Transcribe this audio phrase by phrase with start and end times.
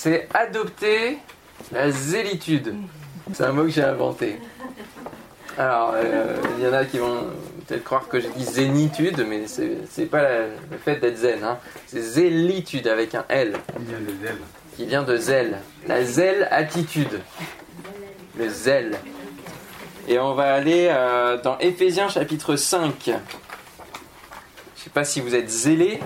[0.00, 1.18] c'est adopter
[1.72, 2.74] la zélitude.
[3.34, 4.40] C'est un mot que j'ai inventé.
[5.58, 7.26] Alors, euh, il y en a qui vont
[7.66, 10.22] peut-être croire que j'ai dit zénitude, mais c'est pas
[10.70, 11.44] le fait d'être zen.
[11.44, 11.58] Hein.
[11.86, 13.52] C'est zélitude avec un L.
[13.76, 14.38] Qui vient de zèle.
[14.74, 15.58] Qui vient de zèle.
[15.86, 17.20] La zèle attitude.
[18.38, 18.96] Le zèle.
[20.08, 22.94] Et on va aller euh, dans Éphésiens chapitre 5.
[23.04, 23.16] Je ne
[24.76, 26.00] sais pas si vous êtes zélés.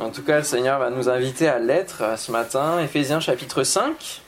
[0.00, 2.80] En tout cas, le Seigneur va nous inviter à l'être ce matin.
[2.80, 4.22] Éphésiens chapitre 5,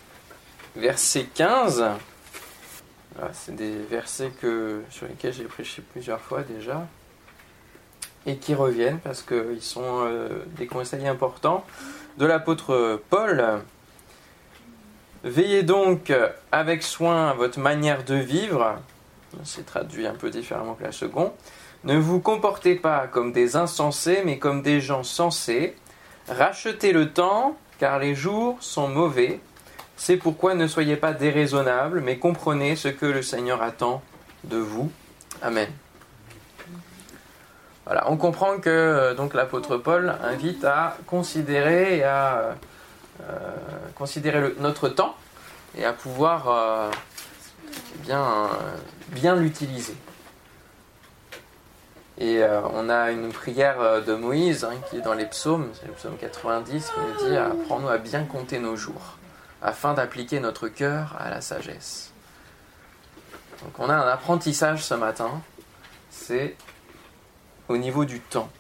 [0.77, 1.84] verset 15.
[3.33, 6.87] C'est des versets que, sur lesquels j'ai prêché plusieurs fois déjà
[8.27, 11.65] et qui reviennent parce qu'ils sont euh, des conseils importants
[12.18, 13.62] de l'apôtre Paul.
[15.24, 16.12] Veillez donc
[16.52, 18.77] avec soin à votre manière de vivre.
[19.43, 21.32] C'est traduit un peu différemment que la seconde.
[21.84, 25.77] Ne vous comportez pas comme des insensés, mais comme des gens sensés.
[26.28, 29.40] Rachetez le temps, car les jours sont mauvais.
[29.96, 34.01] C'est pourquoi ne soyez pas déraisonnables, mais comprenez ce que le Seigneur attend
[34.45, 34.92] de vous.
[35.42, 35.68] Amen.
[37.85, 42.54] Voilà, on comprend que euh, donc l'apôtre Paul invite à considérer et à
[43.23, 43.35] euh,
[43.96, 45.16] considérer notre temps
[45.76, 46.90] et à pouvoir euh,
[48.04, 48.48] bien,
[49.09, 49.96] bien l'utiliser.
[52.18, 52.43] Et
[52.74, 56.16] on a une prière de Moïse hein, qui est dans les psaumes, c'est le psaume
[56.19, 59.16] 90, qui nous dit Apprends-nous à bien compter nos jours,
[59.63, 62.13] afin d'appliquer notre cœur à la sagesse.
[63.63, 65.41] Donc on a un apprentissage ce matin,
[66.10, 66.56] c'est
[67.69, 68.50] au niveau du temps.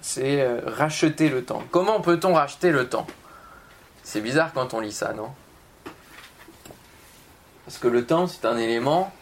[0.00, 1.62] C'est euh, racheter le temps.
[1.70, 3.06] Comment peut-on racheter le temps?
[4.02, 5.30] C'est bizarre quand on lit ça, non?
[7.64, 9.12] Parce que le temps, c'est un élément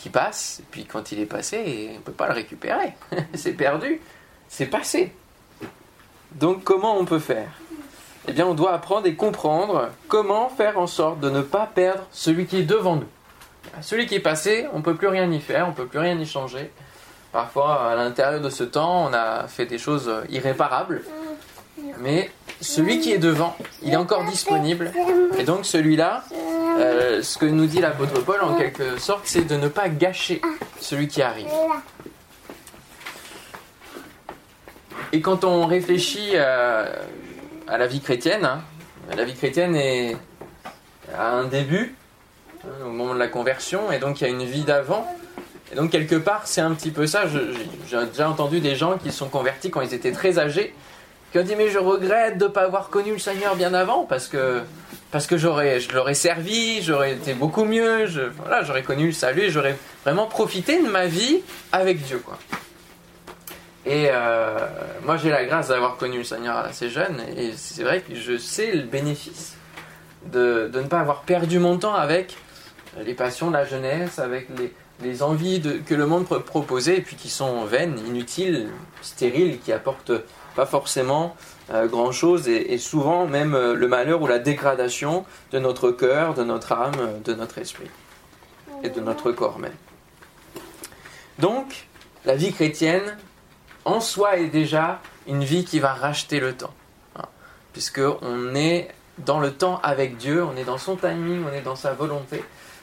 [0.00, 2.94] qui passe, et puis quand il est passé, on ne peut pas le récupérer.
[3.34, 4.00] c'est perdu,
[4.48, 5.12] c'est passé.
[6.32, 7.50] Donc comment on peut faire?
[8.26, 12.06] Eh bien, on doit apprendre et comprendre comment faire en sorte de ne pas perdre
[12.12, 13.08] celui qui est devant nous.
[13.82, 15.98] Celui qui est passé, on ne peut plus rien y faire, on ne peut plus
[15.98, 16.70] rien y changer.
[17.32, 21.02] Parfois, à l'intérieur de ce temps, on a fait des choses irréparables.
[21.98, 22.30] Mais
[22.60, 24.92] celui qui est devant, il est encore disponible.
[25.38, 26.24] Et donc celui-là,
[26.78, 30.40] euh, ce que nous dit l'apôtre Paul en quelque sorte, c'est de ne pas gâcher
[30.80, 31.48] celui qui arrive.
[35.12, 36.86] Et quand on réfléchit à,
[37.66, 38.62] la vie chrétienne, hein,
[39.16, 40.16] la vie chrétienne est
[41.16, 41.96] à un début,
[42.64, 45.06] hein, au moment de la conversion, et donc il y a une vie d'avant,
[45.72, 47.24] et donc quelque part, c'est un petit peu ça.
[47.26, 50.74] J'ai déjà entendu des gens qui sont convertis quand ils étaient très âgés,
[51.32, 54.04] qui ont dit mais je regrette de ne pas avoir connu le Seigneur bien avant
[54.04, 54.62] parce que
[55.10, 58.06] parce que j'aurais je l'aurais servi, j'aurais été beaucoup mieux,
[58.38, 61.40] voilà, j'aurais connu le salut, j'aurais vraiment profité de ma vie
[61.72, 62.38] avec Dieu quoi.
[63.86, 64.58] Et euh,
[65.04, 68.36] moi j'ai la grâce d'avoir connu le Seigneur assez jeune et c'est vrai que je
[68.36, 69.56] sais le bénéfice
[70.26, 72.36] de, de ne pas avoir perdu mon temps avec
[73.04, 77.00] les passions de la jeunesse, avec les, les envies que le monde peut proposer et
[77.00, 78.68] puis qui sont vaines, inutiles,
[79.02, 80.12] stériles, qui apportent
[80.54, 81.36] pas forcément
[81.72, 86.34] euh, grand chose et, souvent même euh, le malheur ou la dégradation de notre cœur,
[86.34, 87.90] de notre âme, de notre esprit
[88.82, 89.74] et de notre corps même.
[91.38, 91.86] Donc,
[92.24, 93.16] la vie chrétienne
[93.84, 96.74] en soi est déjà une vie qui va racheter le temps,
[97.16, 97.24] hein,
[97.72, 98.88] puisque on est
[99.18, 102.42] dans le temps avec Dieu, on est dans son timing, on est dans sa volonté.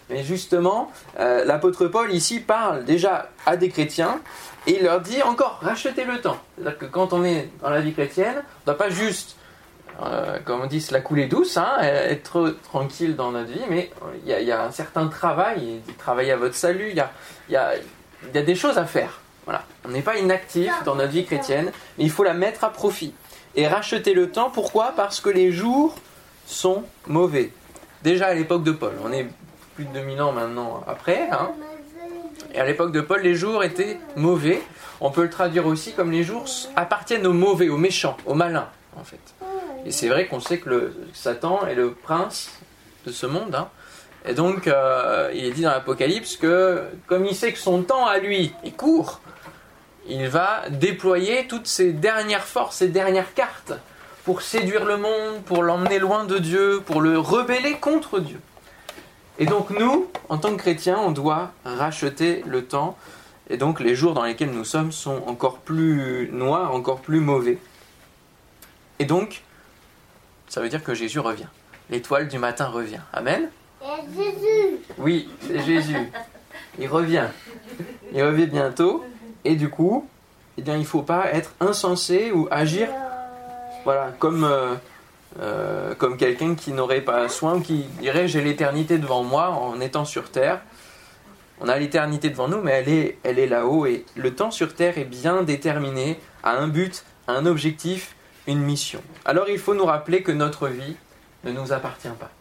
[0.10, 4.22] Mais justement, euh, l'apôtre Paul ici parle déjà à des chrétiens
[4.66, 6.38] et il leur dit encore, rachetez le temps.
[6.56, 9.36] C'est-à-dire que quand on est dans la vie chrétienne, on ne doit pas juste,
[10.02, 13.92] euh, comme on dit, se la couler douce, hein, être tranquille dans notre vie, mais
[14.26, 17.04] il y, a un certain travail, travailler à votre salut, il
[17.50, 17.74] y a,
[18.34, 19.22] des choses à faire.
[19.86, 23.14] On n'est pas inactif dans notre vie chrétienne, mais il faut la mettre à profit.
[23.56, 24.94] Et racheter le temps, pourquoi?
[24.96, 25.96] Parce que les jours
[26.46, 27.52] sont mauvais.
[28.04, 29.28] Déjà à l'époque de Paul, on est
[29.78, 31.30] plus de 2000 ans maintenant après.
[31.32, 31.52] Hein.
[32.52, 34.60] Et à l'époque de Paul, les jours étaient mauvais.
[35.02, 36.46] On peut le traduire aussi comme les jours
[36.76, 39.20] appartiennent aux mauvais, aux méchants, aux malins, en fait.
[39.86, 42.50] Et c'est vrai qu'on sait que Satan est le prince
[43.06, 43.54] de ce monde.
[43.54, 43.70] Hein.
[44.26, 48.08] Et donc, euh, il est dit dans l'Apocalypse que, comme il sait que son temps
[48.08, 49.22] à lui est court,
[50.08, 53.74] il va déployer toutes ses dernières forces, ses dernières cartes
[54.26, 58.40] pour séduire le monde, pour l'emmener loin de Dieu, pour le rebeller contre Dieu.
[59.40, 62.98] Et donc nous, en tant que chrétiens, on doit racheter le temps.
[63.50, 67.58] Et donc les jours dans lesquels nous sommes sont encore plus noirs, encore plus mauvais.
[69.00, 69.44] Et donc,
[70.48, 71.48] ça veut dire que Jésus revient.
[71.90, 73.02] L'étoile du matin revient.
[73.14, 73.50] Amen
[74.16, 76.12] Jésus Oui, c'est Jésus.
[76.80, 77.28] Il revient.
[78.14, 79.04] Il revient bientôt.
[79.46, 80.08] Et du coup,
[80.58, 82.90] eh bien, il ne faut pas être insensé ou agir
[83.84, 84.76] voilà, comme, euh,
[85.40, 90.06] euh, comme quelqu'un qui n'aurait pas soin, qui dirait j'ai l'éternité devant moi en étant
[90.06, 90.62] sur terre.
[91.60, 94.74] On a l'éternité devant nous, mais elle est, elle est là-haut et le temps sur
[94.74, 98.16] terre est bien déterminé à un but, à un objectif,
[98.48, 99.02] une mission.
[99.26, 100.96] Alors il faut nous rappeler que notre vie
[101.44, 102.32] ne nous appartient pas.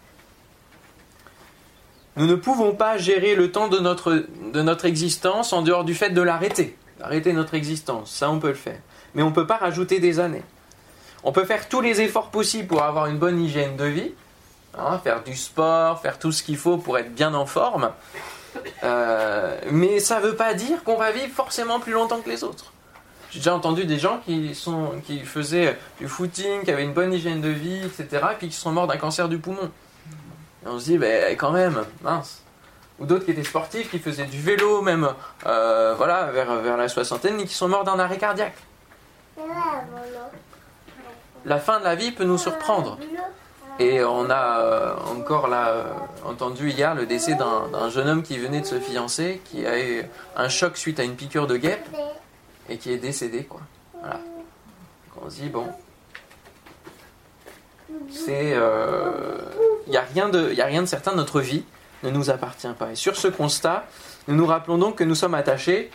[2.16, 5.94] Nous ne pouvons pas gérer le temps de notre, de notre existence en dehors du
[5.94, 6.76] fait de l'arrêter.
[7.02, 8.80] Arrêter notre existence, ça on peut le faire.
[9.14, 10.42] Mais on ne peut pas rajouter des années.
[11.24, 14.12] On peut faire tous les efforts possibles pour avoir une bonne hygiène de vie,
[14.78, 17.90] hein, faire du sport, faire tout ce qu'il faut pour être bien en forme.
[18.84, 22.44] Euh, mais ça ne veut pas dire qu'on va vivre forcément plus longtemps que les
[22.44, 22.72] autres.
[23.30, 24.54] J'ai déjà entendu des gens qui,
[25.24, 28.72] faisaient du footing, qui avaient une bonne hygiène de vie, etc., et puis qui sont
[28.72, 29.70] morts d'un cancer du poumon.
[30.64, 32.42] Et on se dit, ben, quand même, mince.
[32.98, 35.08] Ou d'autres qui étaient sportifs, qui faisaient du vélo, même
[35.44, 38.56] euh, voilà, vers, vers la soixantaine, et qui sont morts d'un arrêt cardiaque.
[41.46, 42.98] La fin de la vie peut nous surprendre.
[43.78, 45.84] Et on a euh, encore là euh,
[46.24, 50.02] entendu hier le décès d'un jeune homme qui venait de se fiancer, qui a eu
[50.34, 51.86] un choc suite à une piqûre de guêpe
[52.68, 53.48] et qui est décédé.
[54.00, 54.20] Voilà.
[55.22, 55.68] on se dit, bon,
[58.10, 58.56] c'est.
[59.86, 61.64] Il n'y a, rien de, a rien de certain, notre vie
[62.02, 62.90] ne nous appartient pas.
[62.90, 63.86] Et sur ce constat,
[64.26, 65.90] nous nous rappelons donc que nous sommes attachés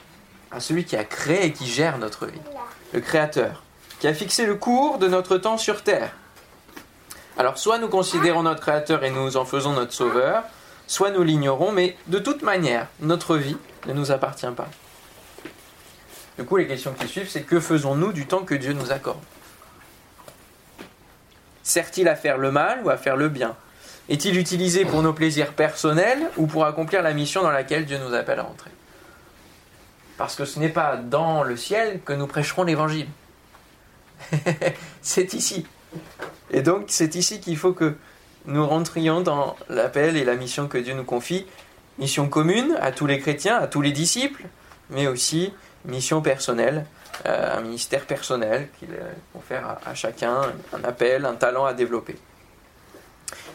[0.50, 2.39] à celui qui a créé et qui gère notre vie,
[2.94, 3.63] le Créateur,
[4.01, 6.12] qui a fixé le cours de notre temps sur Terre.
[7.38, 10.44] Alors soit nous considérons notre Créateur et nous en faisons notre Sauveur,
[10.88, 14.68] soit nous l'ignorons, mais de toute manière, notre vie ne nous appartient pas.
[16.36, 19.21] Du coup, les questions qui suivent, c'est que faisons-nous du temps que Dieu nous accorde?
[21.62, 23.56] Sert-il à faire le mal ou à faire le bien?
[24.09, 28.15] Est-il utilisé pour nos plaisirs personnels ou pour accomplir la mission dans laquelle Dieu nous
[28.15, 28.71] appelle à entrer
[30.18, 33.07] Parce que ce n'est pas dans le ciel que nous prêcherons l'évangile.
[35.02, 35.66] c'est ici.
[36.52, 37.96] Et donc c'est ici qu'il faut que
[38.46, 41.46] nous rentrions dans l'appel et la mission que Dieu nous confie.
[42.00, 44.46] Mission commune à tous les chrétiens, à tous les disciples,
[44.90, 45.54] mais aussi
[45.86, 46.86] mission personnelle
[47.26, 48.90] euh, un ministère personnel qu'il
[49.34, 50.42] confère à, à, chacun,
[50.74, 52.16] un appel, un talent à développer.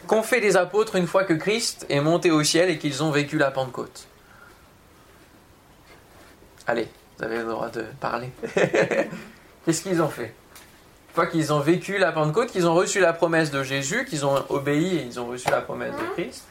[0.05, 3.11] Qu'ont fait les apôtres une fois que Christ est monté au ciel et qu'ils ont
[3.11, 4.07] vécu la Pentecôte?
[6.65, 6.87] Allez,
[7.17, 8.29] vous avez le droit de parler.
[9.65, 10.33] Qu'est-ce qu'ils ont fait?
[11.25, 14.97] Qu'ils ont vécu la Pentecôte, qu'ils ont reçu la promesse de Jésus, qu'ils ont obéi
[14.97, 16.45] et ils ont reçu la promesse de Christ,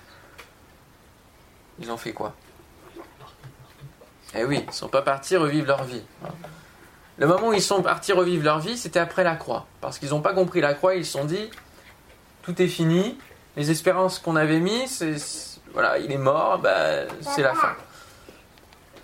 [1.79, 2.35] ils ont fait quoi?
[4.35, 6.03] Eh oui, ils ne sont pas partis revivre leur vie.
[7.19, 9.67] Le moment où ils sont partis revivre leur vie, c'était après la croix.
[9.81, 11.51] Parce qu'ils n'ont pas compris la croix, ils se sont dit
[12.43, 13.19] tout est fini,
[13.57, 17.75] les espérances qu'on avait mises, voilà, il est mort, bah, c'est la fin.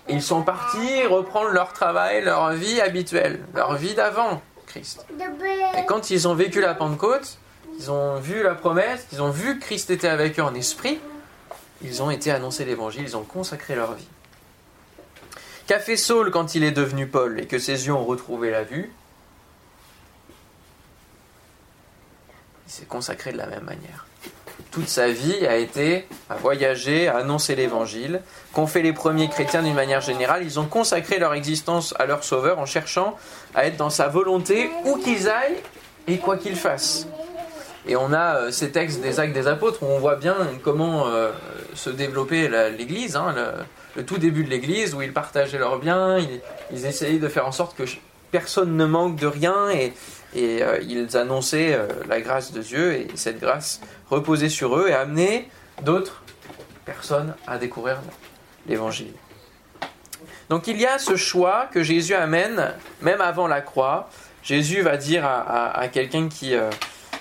[0.08, 5.04] Ils sont partis reprendre leur travail, leur vie habituelle, leur vie d'avant Christ.
[5.76, 7.38] Et quand ils ont vécu la Pentecôte,
[7.78, 10.98] ils ont vu la promesse, ils ont vu que Christ était avec eux en esprit,
[11.82, 14.08] ils ont été annoncer l'évangile, ils ont consacré leur vie.
[15.66, 18.64] Qu'a fait Saul quand il est devenu Paul et que ses yeux ont retrouvé la
[18.64, 18.90] vue?
[22.66, 24.06] Il s'est consacré de la même manière.
[24.72, 28.22] Toute sa vie a été à voyager, à annoncer l'évangile.
[28.54, 32.24] Qu'ont fait les premiers chrétiens d'une manière générale Ils ont consacré leur existence à leur
[32.24, 33.16] sauveur en cherchant
[33.54, 35.60] à être dans sa volonté où qu'ils aillent
[36.08, 37.06] et quoi qu'ils fassent.
[37.86, 41.06] Et on a euh, ces textes des actes des apôtres où on voit bien comment
[41.06, 41.32] euh,
[41.74, 43.14] se développer l'Église.
[43.16, 43.34] Hein,
[43.94, 46.18] le tout début de l'Église où ils partageaient leurs biens,
[46.70, 47.84] ils, essayaient de faire en sorte que
[48.30, 49.92] personne ne manque de rien et,
[50.36, 54.94] euh, ils annonçaient euh, la grâce de Dieu et cette grâce reposait sur eux et
[54.94, 55.48] amenait
[55.82, 56.22] d'autres
[56.84, 58.00] personnes à découvrir
[58.66, 59.12] l'Évangile.
[60.48, 64.08] Donc il y a ce choix que Jésus amène même avant la croix.
[64.42, 66.70] Jésus va dire à, quelqu'un qui, euh,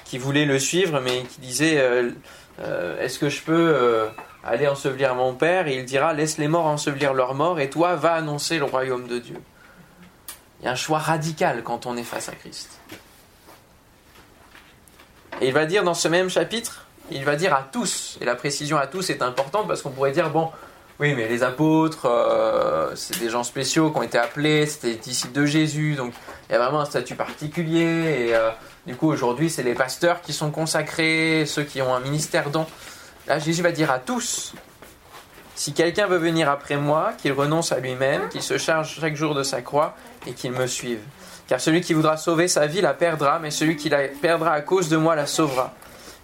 [0.06, 1.80] qui voulait le suivre mais qui disait
[3.00, 4.10] est-ce que je peux
[4.44, 7.96] aller ensevelir mon père, et il dira Laisse les morts ensevelir leurs morts, et toi,
[7.96, 9.38] va annoncer le royaume de Dieu.
[10.62, 12.80] Il y a un choix radical quand on est face à Christ.
[15.42, 18.36] Et il va dire dans ce même chapitre, il va dire à tous, et la
[18.36, 20.52] précision à tous est importante parce qu'on pourrait dire bon,
[21.00, 24.96] oui, mais les apôtres, euh, c'est des gens spéciaux qui ont été appelés, c'était les
[24.96, 26.14] disciples de Jésus, donc
[26.48, 28.52] il y a vraiment un statut particulier, et euh,
[28.86, 32.68] du coup aujourd'hui c'est les pasteurs qui sont consacrés, ceux qui ont un ministère don.
[33.28, 34.54] Là, Jésus va dire à tous,
[35.62, 39.36] si quelqu'un veut venir après moi, qu'il renonce à lui-même, qu'il se charge chaque jour
[39.36, 39.94] de sa croix
[40.26, 41.02] et qu'il me suive.
[41.46, 44.62] Car celui qui voudra sauver sa vie la perdra, mais celui qui la perdra à
[44.62, 45.76] cause de moi la sauvera.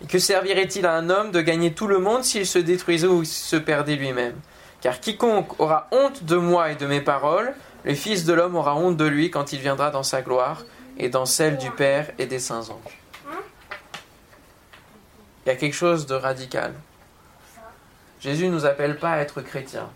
[0.01, 3.23] Et que servirait-il à un homme de gagner tout le monde s'il se détruisait ou
[3.25, 4.33] se perdait lui-même?
[4.81, 7.53] Car quiconque aura honte de moi et de mes paroles,
[7.83, 10.65] le Fils de l'homme aura honte de lui quand il viendra dans sa gloire
[10.97, 12.99] et dans celle du Père et des saints anges.
[15.45, 16.73] Il y a quelque chose de radical.
[18.19, 19.89] Jésus ne nous appelle pas à être chrétiens.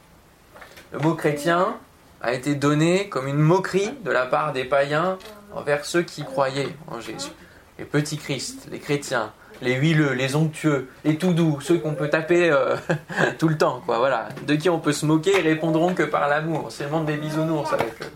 [0.91, 1.75] Le mot chrétien
[2.21, 5.17] a été donné comme une moquerie de la part des païens
[5.53, 7.31] envers ceux qui croyaient en Jésus.
[7.79, 12.09] Les petits Christ, les chrétiens, les huileux, les onctueux, les tout doux, ceux qu'on peut
[12.09, 12.75] taper euh,
[13.39, 14.29] tout le temps, quoi, voilà.
[14.45, 16.67] De qui on peut se moquer, ils répondront que par l'amour.
[16.69, 18.11] C'est le monde des bisounours avec eux.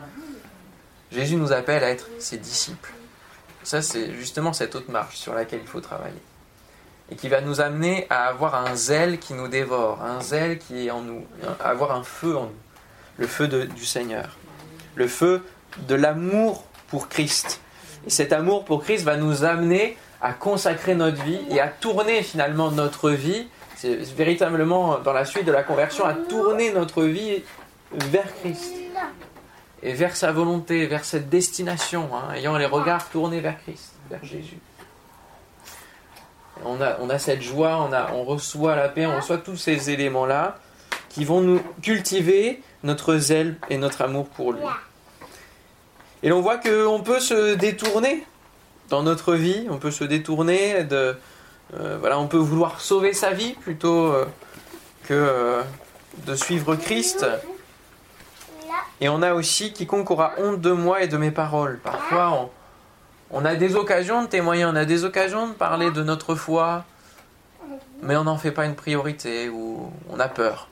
[1.11, 2.93] Jésus nous appelle à être ses disciples.
[3.63, 6.21] Ça, c'est justement cette autre marche sur laquelle il faut travailler.
[7.11, 10.87] Et qui va nous amener à avoir un zèle qui nous dévore, un zèle qui
[10.87, 11.23] est en nous,
[11.59, 12.59] à avoir un feu en nous,
[13.17, 14.37] le feu du Seigneur,
[14.95, 15.43] le feu
[15.87, 17.61] de l'amour pour Christ.
[18.07, 22.23] Et cet amour pour Christ va nous amener à consacrer notre vie et à tourner
[22.23, 27.43] finalement notre vie, c'est véritablement dans la suite de la conversion, à tourner notre vie
[27.91, 28.73] vers Christ
[29.83, 34.23] et vers sa volonté, vers cette destination, hein, ayant les regards tournés vers Christ, vers
[34.23, 34.57] Jésus.
[36.63, 39.57] On a, on a cette joie, on, a, on reçoit la paix, on reçoit tous
[39.57, 40.57] ces éléments-là
[41.09, 44.61] qui vont nous cultiver notre zèle et notre amour pour lui.
[46.23, 48.25] Et l'on voit qu'on peut se détourner
[48.89, 51.17] dans notre vie, on peut se détourner de...
[51.73, 54.25] Euh, voilà, on peut vouloir sauver sa vie plutôt euh,
[55.03, 55.61] que euh,
[56.25, 57.25] de suivre Christ.
[59.01, 61.79] Et on a aussi quiconque aura honte de moi et de mes paroles.
[61.83, 62.49] Parfois, on,
[63.45, 66.85] a des occasions de témoigner, on a des occasions de parler de notre foi,
[68.01, 70.69] mais on n'en fait pas une priorité ou on a peur.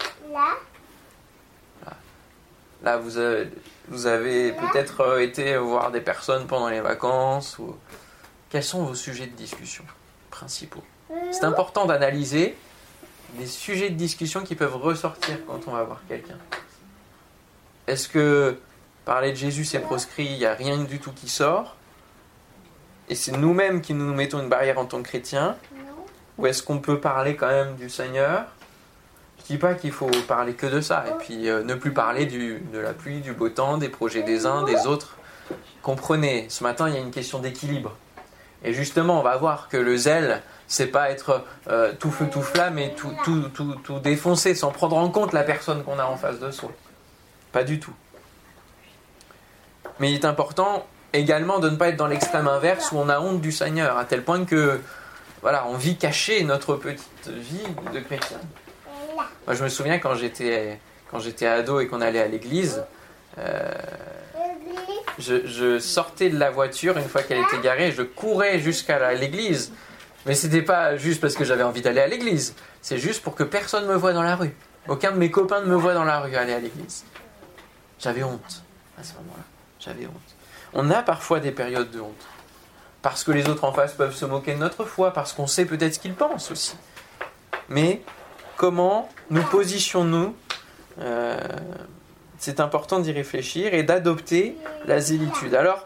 [2.83, 3.50] Là, vous avez,
[3.88, 7.77] vous avez peut-être été voir des personnes pendant les vacances ou
[8.50, 9.86] quels sont vos sujets de discussion
[10.29, 10.83] principaux?
[11.31, 12.57] C'est important d'analyser
[13.39, 16.38] les sujets de discussion qui peuvent ressortir quand on va voir quelqu'un.
[17.88, 18.60] Est-ce que
[19.05, 21.75] parler de Jésus c'est proscrit, il n'y a rien du tout qui sort?
[23.10, 25.57] Et c'est nous-mêmes qui nous mettons une barrière en tant que chrétiens
[26.38, 28.45] Ou est-ce qu'on peut parler quand même du Seigneur?
[29.38, 31.91] Je ne dis pas qu'il faut parler que de ça, et puis euh, ne plus
[31.91, 35.17] parler du, de la pluie, du beau temps, des projets des uns, des autres.
[35.81, 37.93] Comprenez, ce matin il y a une question d'équilibre.
[38.63, 42.41] Et justement, on va voir que le zèle, c'est pas être euh, tout feu, tout
[42.41, 46.05] flamme et tout, tout, tout, tout défoncer sans prendre en compte la personne qu'on a
[46.05, 46.72] en face de soi.
[47.51, 47.93] Pas du tout.
[50.00, 53.20] Mais il est important également de ne pas être dans l'extrême inverse où on a
[53.20, 54.79] honte du Seigneur, à tel point que
[55.41, 58.39] voilà, on vit caché notre petite vie de chrétien.
[59.46, 60.79] Moi, je me souviens quand j'étais
[61.12, 62.84] quand j'étais ado et qu'on allait à l'église,
[63.38, 63.72] euh,
[65.20, 69.72] je, sortais de la voiture une fois qu'elle était garée, je courais jusqu'à l'église.
[70.25, 73.43] Mais c'était pas juste parce que j'avais envie d'aller à l'église, c'est juste pour que
[73.43, 74.55] personne me voie dans la rue.
[74.88, 77.05] Aucun de mes copains ne me voit dans la rue aller à l'église.
[78.00, 78.63] J'avais honte
[78.98, 79.43] à ce moment-là.
[79.79, 80.33] J'avais honte.
[80.74, 82.27] On a parfois des périodes de honte.
[83.01, 85.65] Parce que les autres en face peuvent se moquer de notre foi, parce qu'on sait
[85.65, 86.75] peut-être ce qu'ils pensent aussi.
[87.70, 88.01] Mais
[88.56, 90.36] comment nous positionnons-nous
[91.00, 91.38] euh,
[92.38, 95.56] c'est important d'y réfléchir et d'adopter la zélitude.
[95.56, 95.86] Alors,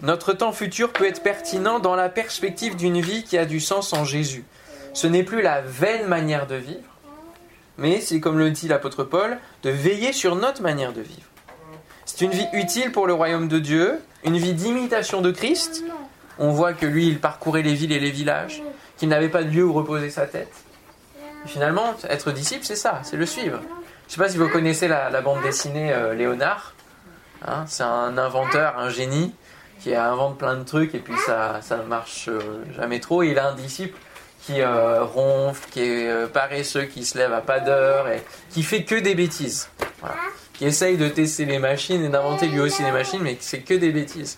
[0.00, 3.92] notre temps futur peut être pertinent dans la perspective d'une vie qui a du sens
[3.92, 4.44] en Jésus.
[4.92, 6.98] Ce n'est plus la vaine manière de vivre,
[7.78, 11.29] mais c'est comme le dit l'apôtre Paul, de veiller sur notre manière de vivre.
[12.20, 15.82] C'est une vie utile pour le royaume de Dieu, une vie d'imitation de Christ.
[16.38, 18.62] On voit que lui, il parcourait les villes et les villages,
[18.98, 20.52] qu'il n'avait pas de lieu où reposer sa tête.
[21.46, 23.60] finalement, être disciple, c'est ça, c'est le suivre.
[23.62, 26.74] Je ne sais pas si vous connaissez la, bande dessinée euh, Léonard.
[27.48, 29.34] Hein, c'est un inventeur, un génie
[29.80, 33.22] qui invente plein de trucs et puis ça ça marche euh, jamais trop.
[33.22, 33.98] il a un disciple
[34.42, 38.84] qui euh, ronfle, qui est paresseux, qui se lève à pas d'heure et qui fait
[38.84, 39.70] que des bêtises.
[40.60, 43.72] Qui essaye de tester les machines et d'inventer lui aussi des machines, mais fait que
[43.72, 44.36] des bêtises.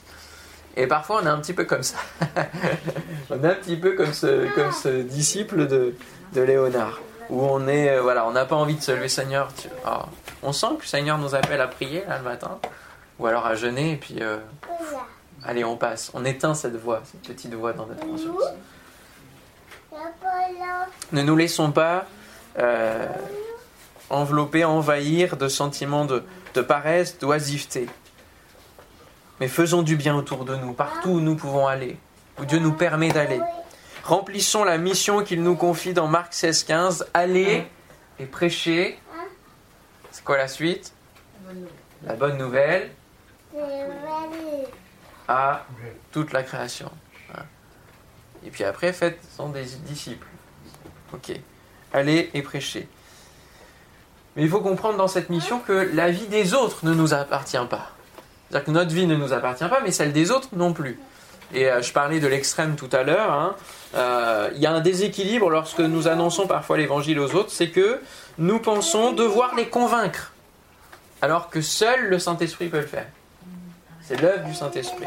[0.76, 1.96] Et parfois on est un petit peu comme ça.
[3.30, 5.96] on est un petit peu comme ce, comme ce disciple de,
[6.32, 9.48] de Léonard où on est, euh, voilà, on n'a pas envie de se lever, Seigneur.
[9.84, 10.06] Ah,
[10.44, 12.60] on sent que le Seigneur nous appelle à prier là le matin,
[13.18, 14.38] ou alors à jeûner, et puis euh,
[15.44, 16.12] allez, on passe.
[16.14, 18.44] On éteint cette voix, cette petite voix dans notre conscience.
[21.10, 22.06] Ne nous laissons pas
[22.60, 23.08] euh,
[24.12, 26.22] envelopper, envahir de sentiments de,
[26.60, 27.86] paresse, d'oisiveté.
[29.40, 31.96] Mais faisons du bien autour de nous, partout où nous pouvons aller,
[32.38, 33.40] où Dieu nous permet d'aller.
[34.04, 37.06] Remplissons la mission qu'il nous confie dans Marc 16, 15.
[37.14, 37.66] Allez
[38.18, 38.98] et prêchez.
[40.10, 40.92] C'est quoi la suite?
[42.04, 42.90] La bonne nouvelle
[45.28, 45.64] à
[46.10, 46.90] toute la création.
[48.44, 50.26] Et puis après, faites sont des disciples.
[51.12, 51.32] Ok.
[51.92, 52.88] Allez et prêchez.
[54.36, 57.58] Mais il faut comprendre dans cette mission que la vie des autres ne nous appartient
[57.68, 57.90] pas.
[58.48, 60.98] C'est-à-dire que notre vie ne nous appartient pas, mais celle des autres non plus.
[61.54, 63.30] Et euh, je parlais de l'extrême tout à l'heure.
[63.30, 63.54] hein.
[63.94, 68.00] Euh, Il y a un déséquilibre lorsque nous annonçons parfois l'évangile aux autres, c'est que
[68.38, 70.32] nous pensons devoir les convaincre,
[71.20, 73.06] alors que seul le Saint-Esprit peut le faire.
[74.00, 75.04] C'est l'œuvre du Saint-Esprit.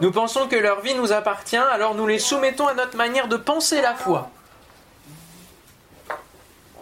[0.00, 3.36] Nous pensons que leur vie nous appartient, alors nous les soumettons à notre manière de
[3.36, 4.30] penser la foi.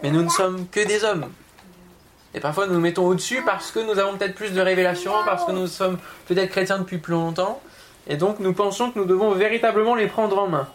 [0.03, 1.29] Mais nous ne sommes que des hommes.
[2.33, 5.45] Et parfois nous nous mettons au-dessus parce que nous avons peut-être plus de révélations, parce
[5.45, 7.61] que nous sommes peut-être chrétiens depuis plus longtemps.
[8.07, 10.67] Et donc nous pensons que nous devons véritablement les prendre en main.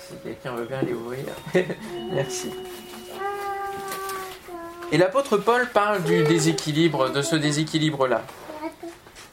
[0.00, 1.24] Si quelqu'un veut bien les ouvrir.
[2.12, 2.50] Merci.
[4.90, 8.22] Et l'apôtre Paul parle du déséquilibre, de ce déséquilibre-là.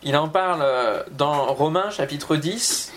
[0.03, 2.91] Il en parle euh, dans Romains chapitre 10.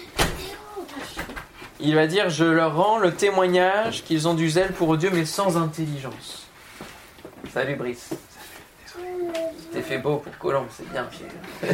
[1.80, 5.24] Il va dire Je leur rends le témoignage qu'ils ont du zèle pour Dieu, mais
[5.24, 6.46] sans intelligence.
[7.52, 8.10] Salut Brice.
[9.72, 11.08] T'es fait beau pour Colombe, c'est bien.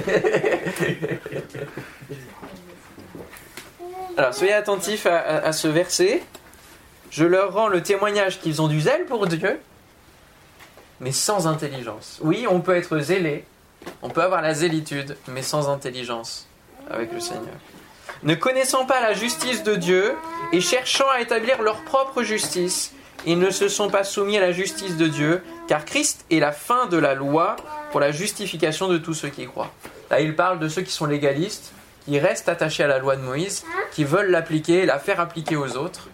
[4.16, 6.23] Alors soyez attentifs à, à- à ce verset.
[7.11, 9.61] Je leur rends le témoignage qu'ils ont du zèle pour Dieu,
[11.00, 12.18] mais sans intelligence.
[12.23, 13.44] Oui, on peut être zélé,
[14.02, 16.49] on peut avoir la zélitude, mais sans intelligence
[16.90, 17.54] avec le Seigneur.
[18.23, 20.14] Ne connaissant pas la justice de Dieu
[20.52, 22.94] et cherchant à établir leur propre justice,
[23.26, 26.52] ils ne se sont pas soumis à la justice de Dieu, car Christ est la
[26.52, 27.56] fin de la loi
[27.90, 29.73] pour la justification de tous ceux qui croient.
[30.11, 31.73] Là, il parle de ceux qui sont légalistes,
[32.04, 35.76] qui restent attachés à la loi de Moïse, qui veulent l'appliquer, la faire appliquer aux
[35.76, 36.09] autres,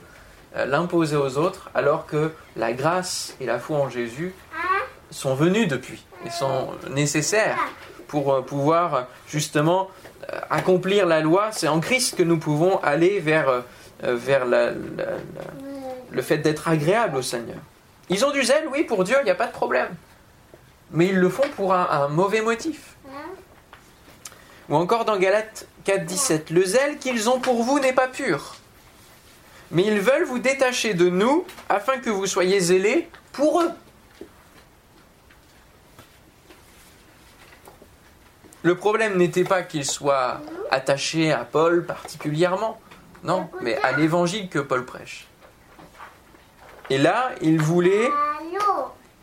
[0.57, 4.33] euh, l'imposer aux autres, alors que la grâce et la foi en Jésus
[5.11, 7.59] sont venues depuis et sont nécessaires
[8.07, 9.91] pour euh, pouvoir justement
[10.51, 11.51] accomplir la loi.
[11.53, 13.61] C'est en Christ que nous pouvons aller vers, euh,
[14.05, 14.75] euh,
[16.11, 17.59] le fait d'être agréable au Seigneur.
[18.09, 19.89] Ils ont du zèle, oui, pour Dieu, il n'y a pas de problème.
[20.91, 22.97] Mais ils le font pour un, un mauvais motif.
[24.69, 28.57] Ou encore dans Galates 4, 17, le zèle qu'ils ont pour vous n'est pas pur.
[29.73, 33.71] Mais ils veulent vous détacher de nous afin que vous soyez zélés pour eux.
[38.63, 42.79] Le problème n'était pas qu'ils soient attachés à Paul particulièrement,
[43.25, 45.27] non, mais à l'évangile que Paul prêche.
[46.91, 48.09] Et là, il voulait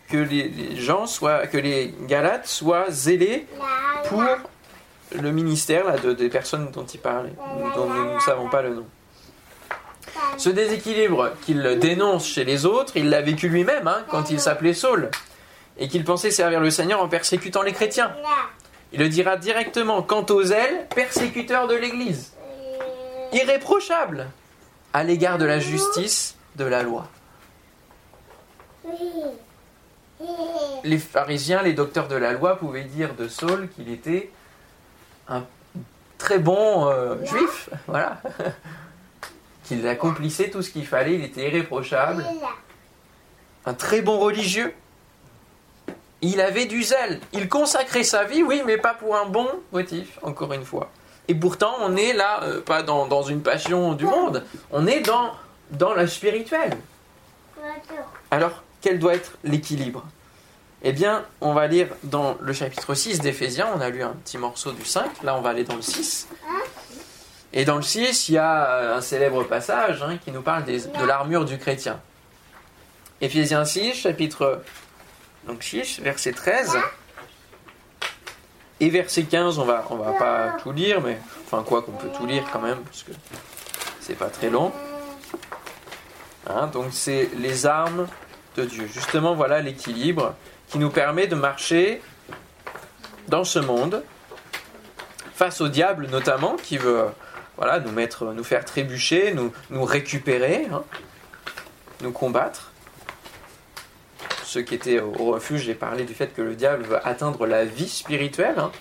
[0.10, 3.46] que les, les gens soient, que les Galates soient zélés
[4.10, 4.24] pour
[5.22, 7.34] le ministère là, de- des personnes dont il parlait,
[7.76, 8.88] dont nous ne savons pas le nom.
[10.38, 14.74] Ce déséquilibre qu'il dénonce chez les autres, il l'a vécu lui-même hein, quand il s'appelait
[14.74, 15.12] Saul
[15.78, 18.12] et qu'il pensait servir le Seigneur en persécutant les chrétiens.
[18.94, 22.34] Il le dira directement quant aux ailes, persécuteur de l'Église,
[23.34, 24.28] irréprochable
[24.94, 27.08] à l'égard de la justice de la loi.
[30.84, 34.32] Les pharisiens, les docteurs de la loi pouvaient dire de Saul qu'il était
[35.28, 35.44] un
[36.18, 38.22] très bon euh, juif, voilà,
[39.66, 42.26] qu'il accomplissait tout ce qu'il fallait, il était irréprochable,
[43.66, 44.74] un très bon religieux.
[46.22, 50.18] Il avait du zèle, il consacrait sa vie, oui, mais pas pour un bon motif,
[50.24, 50.90] encore une fois.
[51.28, 55.02] Et pourtant, on est là, euh, pas dans, dans une passion du monde, on est
[55.02, 55.32] dans,
[55.72, 56.76] dans la spirituelle.
[58.32, 60.04] Alors, quel doit être l'équilibre?
[60.84, 64.38] Eh bien, on va lire dans le chapitre 6 d'Éphésiens, on a lu un petit
[64.38, 66.28] morceau du 5, là on va aller dans le 6.
[67.54, 70.64] Et dans le 6, il y a euh, un célèbre passage hein, qui nous parle
[70.66, 72.00] des- de l'armure du chrétien.
[73.22, 74.62] Éphésiens 6, chapitre
[75.48, 76.78] donc 6, verset 13.
[78.80, 82.10] Et verset 15, on va, on va pas tout lire, mais enfin quoi qu'on peut
[82.16, 83.12] tout lire quand même, parce que
[84.00, 84.72] c'est pas très long.
[86.48, 88.08] Hein, donc c'est les armes
[88.56, 88.88] de Dieu.
[88.88, 90.36] Justement, voilà l'équilibre
[90.70, 92.02] qui nous permet de marcher
[93.28, 94.04] dans ce monde
[95.34, 97.06] face au diable notamment qui veut
[97.58, 100.84] voilà, nous, mettre, nous faire trébucher, nous, nous récupérer, hein,
[102.02, 102.72] nous combattre.
[104.58, 107.64] Ceux qui étaient au refuge, j'ai parlé du fait que le diable veut atteindre la
[107.64, 108.56] vie spirituelle.
[108.58, 108.72] hein.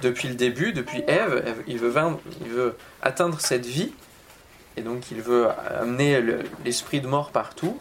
[0.00, 3.92] Depuis le début, depuis Ève, il veut, vaincre- il veut atteindre cette vie.
[4.78, 7.78] Et donc il veut amener le- l'esprit de mort partout.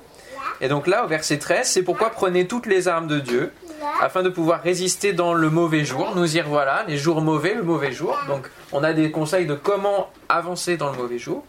[0.60, 3.54] Et donc là, au verset 13, c'est pourquoi prenez toutes les armes de Dieu
[4.02, 6.12] afin de pouvoir résister dans le mauvais jour.
[6.17, 8.19] Nous y revoilà, les jours mauvais, le mauvais jour.
[8.28, 11.45] Donc on a des conseils de comment avancer dans le mauvais jour.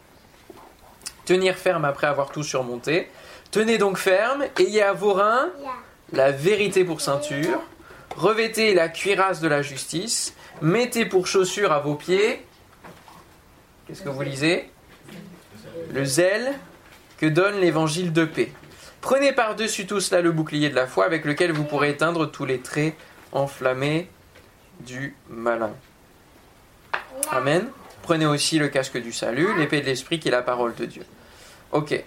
[1.25, 3.09] Tenir ferme après avoir tout surmonté.
[3.51, 5.51] Tenez donc ferme, ayez à vos reins
[6.13, 7.61] la vérité pour ceinture,
[8.17, 12.45] revêtez la cuirasse de la justice, mettez pour chaussure à vos pieds.
[13.87, 14.71] Qu'est-ce que vous lisez?
[15.93, 16.53] Le zèle
[17.19, 18.53] que donne l'évangile de paix.
[19.01, 22.45] Prenez par-dessus tout cela le bouclier de la foi avec lequel vous pourrez éteindre tous
[22.45, 22.95] les traits
[23.33, 24.09] enflammée
[24.81, 25.73] du malin.
[27.31, 27.69] Amen.
[28.03, 31.03] Prenez aussi le casque du salut, l'épée de l'esprit qui est la parole de Dieu.
[31.73, 32.03] Ok.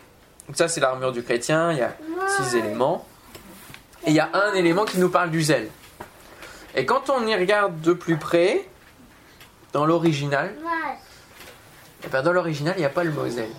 [0.47, 1.95] Donc ça c'est l'armure du chrétien, il y a
[2.27, 3.05] six éléments.
[4.05, 5.69] Et il y a un élément qui nous parle du zèle.
[6.75, 8.67] Et quand on y regarde de plus près,
[9.71, 10.53] dans l'original,
[12.03, 13.49] eh ben dans l'original, il n'y a pas le mot zèle.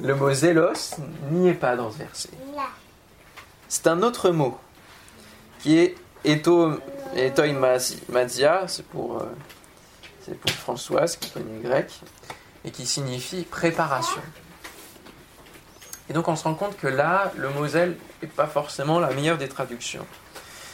[0.00, 0.96] le mot zélos
[1.30, 2.30] n'y est pas dans ce verset.
[3.68, 4.58] C'est un autre mot
[5.60, 6.72] qui est eto,
[8.08, 9.26] mazia, c'est pour, euh,
[10.22, 12.00] c'est pour Françoise qui connaît le grec,
[12.64, 14.22] et qui signifie préparation.
[16.10, 19.10] Et donc on se rend compte que là, le mot zèle n'est pas forcément la
[19.10, 20.04] meilleure des traductions.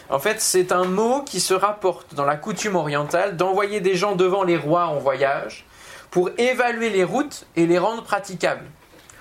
[0.09, 4.16] En fait, c'est un mot qui se rapporte dans la coutume orientale d'envoyer des gens
[4.16, 5.66] devant les rois en voyage
[6.11, 8.64] pour évaluer les routes et les rendre praticables.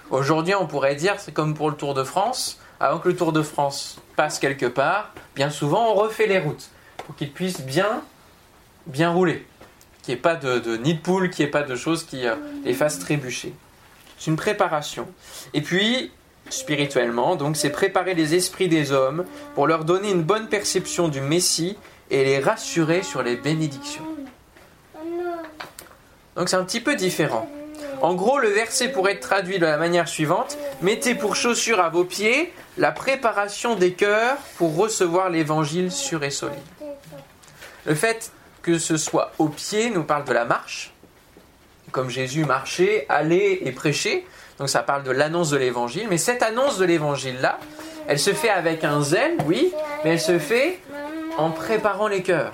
[0.10, 3.34] Aujourd'hui, on pourrait dire, c'est comme pour le Tour de France, avant que le Tour
[3.34, 6.70] de France passe quelque part, bien souvent on refait les routes
[7.06, 8.04] pour qu'il puisse bien,
[8.86, 9.46] bien rouler.
[10.04, 12.28] Qu'il n'y ait pas de, nid de poule, qu'il n'y ait pas de choses qui
[12.28, 13.54] euh, les fassent trébucher.
[14.26, 15.08] C'est une préparation.
[15.54, 16.12] Et puis,
[16.50, 21.22] spirituellement, donc, c'est préparer les esprits des hommes pour leur donner une bonne perception du
[21.22, 21.78] Messie
[22.10, 24.02] et les rassurer sur les bénédictions.
[26.36, 27.48] Donc c'est un petit peu différent.
[28.02, 31.90] En gros, le verset pourrait être traduit de la manière suivante Mettez pour chaussure à
[31.90, 36.58] vos pieds la préparation des cœurs pour recevoir l'évangile sûr et solide.
[37.86, 38.32] Le fait
[38.64, 40.95] que ce soit aux pieds nous parle de la marche,
[41.96, 44.26] comme Jésus marchait, allait et prêchait.
[44.60, 46.08] Donc ça parle de l'annonce de l'évangile.
[46.10, 47.58] Mais cette annonce de l'évangile-là,
[48.10, 50.80] elle se fait avec un zèle, oui, mais elle se fait
[51.38, 52.54] en préparant les cœurs.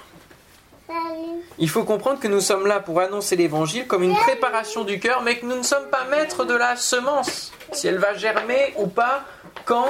[1.58, 5.23] Il faut comprendre que nous sommes là pour annoncer l'évangile comme une préparation du cœur,
[5.23, 8.86] mais que nous ne sommes pas maîtres de la semence, si elle va germer ou
[8.86, 9.23] pas,
[9.65, 9.89] quand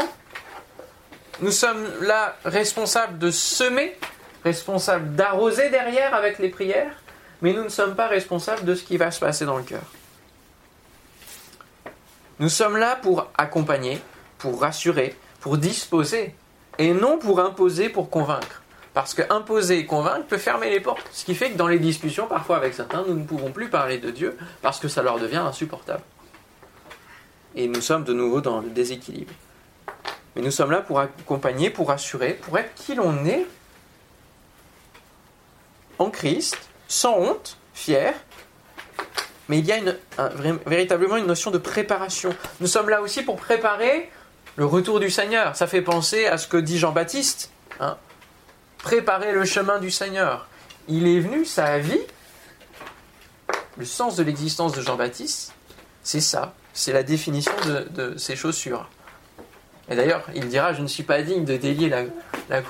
[1.41, 3.97] nous sommes là responsables de semer,
[4.45, 6.95] responsables d'arroser derrière avec les prières,
[7.41, 9.83] mais nous ne sommes pas responsables de ce qui va se passer dans le cœur.
[12.39, 14.01] Nous sommes là pour accompagner,
[14.37, 16.35] pour rassurer, pour disposer,
[16.77, 18.61] et non pour imposer, pour convaincre.
[18.93, 21.07] Parce que imposer et convaincre peut fermer les portes.
[21.11, 23.99] Ce qui fait que dans les discussions, parfois avec certains, nous ne pouvons plus parler
[23.99, 26.01] de Dieu parce que ça leur devient insupportable.
[27.55, 29.33] Et nous sommes de nouveau dans le déséquilibre.
[30.35, 33.45] Mais nous sommes là pour accompagner, pour assurer, pour être qui l'on est
[35.99, 36.57] en Christ,
[36.91, 38.13] sans honte, fier.
[39.49, 39.79] Mais il y a
[40.65, 42.33] véritablement une notion de préparation.
[42.59, 44.09] Nous sommes là aussi pour préparer
[44.55, 45.55] le retour du Seigneur.
[45.55, 47.51] Ça fait penser à ce que dit Jean-Baptiste.
[47.79, 47.97] Hein
[48.81, 50.47] préparer le chemin du Seigneur.
[50.87, 51.99] Il est venu, sa vie,
[53.77, 55.53] le sens de l'existence de Jean-Baptiste,
[56.03, 57.53] c'est ça, c'est la définition
[57.91, 58.89] de, ses chaussures.
[59.89, 62.03] Et d'ailleurs, il dira Je ne suis pas digne de délier la,
[62.49, 62.61] la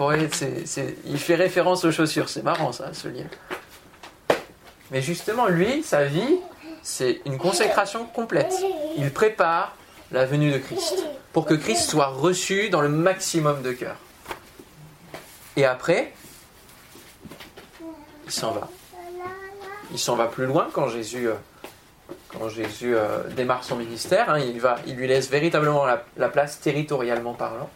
[1.06, 3.26] Il fait référence aux chaussures, c'est marrant ça, ce lien.
[4.92, 6.40] Mais justement, lui, sa vie,
[6.84, 8.54] c'est une consécration complète.
[8.98, 9.76] Il prépare
[10.12, 13.96] la venue de Christ pour que Christ soit reçu dans le maximum de cœur.
[15.56, 16.14] Et après,
[18.26, 18.70] il s'en va.
[19.92, 21.36] Il s'en va plus loin quand Jésus, euh,
[22.84, 24.30] euh, démarre son ministère.
[24.30, 27.70] Hein, il, lui laisse véritablement la, place territorialement parlant.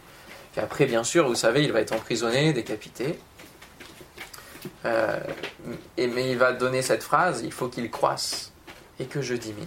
[0.52, 3.18] Puis après, bien sûr, vous savez, il va être emprisonné, décapité.
[4.86, 5.18] Euh,
[5.96, 8.52] et, mais il va donner cette phrase il faut qu'il croisse
[9.00, 9.66] et que je diminue.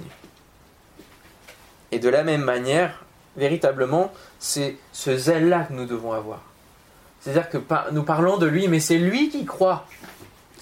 [1.91, 3.03] Et de la même manière,
[3.35, 6.41] véritablement, c'est ce zèle-là que nous devons avoir.
[7.19, 7.57] C'est-à-dire que
[7.91, 9.85] nous parlons de lui, mais c'est lui qui croit,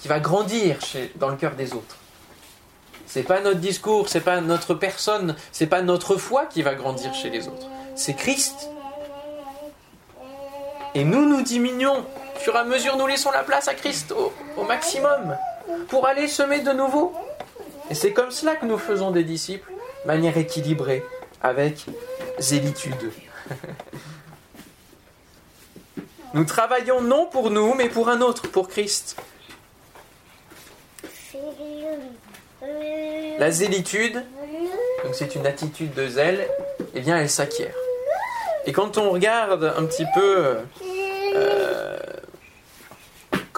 [0.00, 0.78] qui va grandir
[1.16, 1.96] dans le cœur des autres.
[3.06, 7.14] C'est pas notre discours, c'est pas notre personne, c'est pas notre foi qui va grandir
[7.14, 7.66] chez les autres.
[7.94, 8.68] C'est Christ.
[10.94, 12.04] Et nous nous diminuons.
[12.38, 15.36] Au fur et à mesure, nous laissons la place à Christ au, maximum
[15.88, 17.12] pour aller semer de nouveau.
[17.90, 19.68] Et c'est comme cela que nous faisons des disciples,
[20.04, 21.04] de manière équilibrée,
[21.42, 21.86] avec
[22.38, 23.10] zélitude.
[26.34, 29.16] Nous travaillons non pour nous, mais pour un autre, pour Christ.
[33.38, 34.22] La zélitude,
[35.02, 36.46] donc c'est une attitude de zèle,
[36.94, 37.74] eh bien elle s'acquiert.
[38.66, 40.58] Et quand on regarde un petit peu
[41.34, 41.98] euh,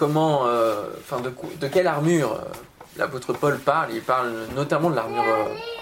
[0.01, 2.49] comment, euh, enfin de, quelle armure euh,
[2.97, 5.23] l'apôtre Paul parle, il parle notamment de l'armure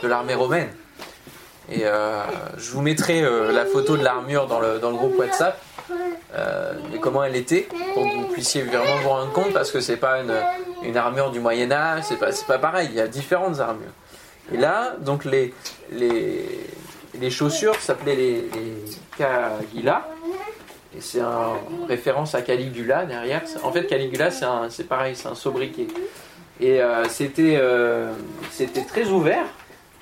[0.03, 0.67] de l'armée romaine.
[1.71, 1.83] Et
[2.57, 5.55] je vous mettrai la photo de l'armure dans le, dans le groupe WhatsApp.
[6.35, 9.97] Euh, comment elle était, pour que vous puissiez vraiment vous rendre compte, parce que c'est
[9.97, 10.33] pas une,
[10.83, 13.93] une, armure du Moyen Âge, c'est pas, pas pareil, il y a différentes armures.
[14.51, 15.53] Et là, donc les,
[15.91, 16.67] les,
[17.19, 18.83] les chaussures s'appelaient les, les
[19.17, 20.07] kagila,
[20.95, 23.43] Et c'est en référence à Caligula derrière.
[23.63, 25.87] En fait, Caligula, c'est pareil, c'est un sobriquet.
[26.59, 27.05] Et euh,
[27.39, 28.13] euh,
[28.51, 29.45] c'était très ouvert.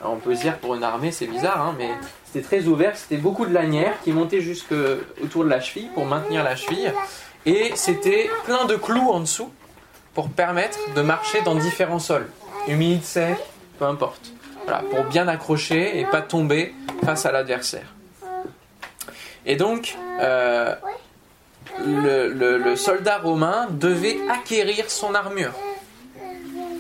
[0.03, 1.89] on peut se dire pour une armée, c'est bizarre, hein, mais
[2.25, 2.95] c'était très ouvert.
[2.95, 4.73] C'était beaucoup de lanières qui montaient jusque
[5.21, 6.93] autour de la cheville pour maintenir la cheville.
[7.45, 9.51] Et c'était plein de clous en dessous
[10.13, 12.27] pour permettre de marcher dans différents sols.
[12.67, 13.37] Humide, sec,
[13.77, 14.31] peu importe.
[14.63, 16.73] Voilà, pour bien accrocher et pas tomber
[17.05, 17.96] face à l'adversaire.
[19.47, 20.75] Et donc, euh,
[21.85, 25.53] le, soldat romain devait acquérir son armure.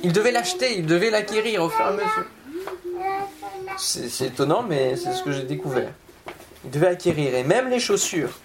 [0.03, 2.25] Il devait l'acheter, il devait l'acquérir au fur et à mesure.
[3.77, 5.91] C'est étonnant, mais c'est ce que j'ai découvert.
[6.65, 8.37] Il devait acquérir, et même les chaussures.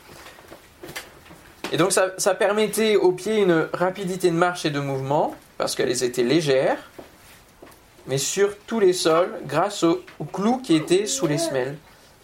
[1.72, 6.04] Et donc ça, permettait aux pieds une rapidité de marche et de mouvement, parce qu'elles
[6.04, 6.90] étaient légères,
[8.06, 11.76] mais sur tous les sols, grâce aux clous qui étaient sous les semelles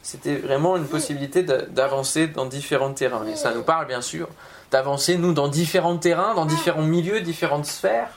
[0.08, 3.26] c'était vraiment une possibilité d'avancer dans différents terrains.
[3.26, 4.26] Et ça nous parle bien sûr
[4.70, 8.08] d'avancer, nous, dans différents terrains, dans différents milieux, différentes sphères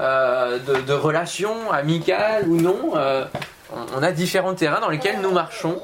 [0.00, 2.96] euh, de, relations amicales ou non.
[2.96, 3.24] Euh,
[3.94, 5.80] on, a différents terrains dans lesquels nous marchons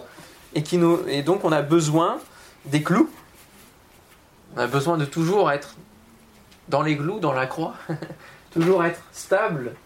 [0.56, 2.18] et, qui nous, et donc on a besoin
[2.64, 3.08] des clous.
[4.56, 5.76] On a besoin de toujours être
[6.68, 7.74] dans les clous, dans la croix,
[8.52, 9.76] toujours être stable,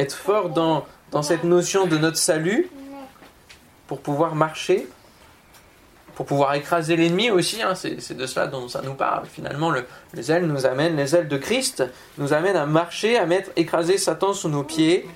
[0.00, 2.68] être fort dans, dans cette notion de notre salut
[3.92, 4.88] pour pouvoir marcher,
[6.14, 7.60] pour pouvoir écraser l'ennemi aussi.
[7.60, 9.26] Hein, c'est de cela dont ça nous parle.
[9.26, 9.70] Finalement,
[10.14, 11.84] les ailes nous amènent, les ailes de Christ
[12.16, 15.06] nous amènent à marcher, à mettre, écraser Satan sous nos pieds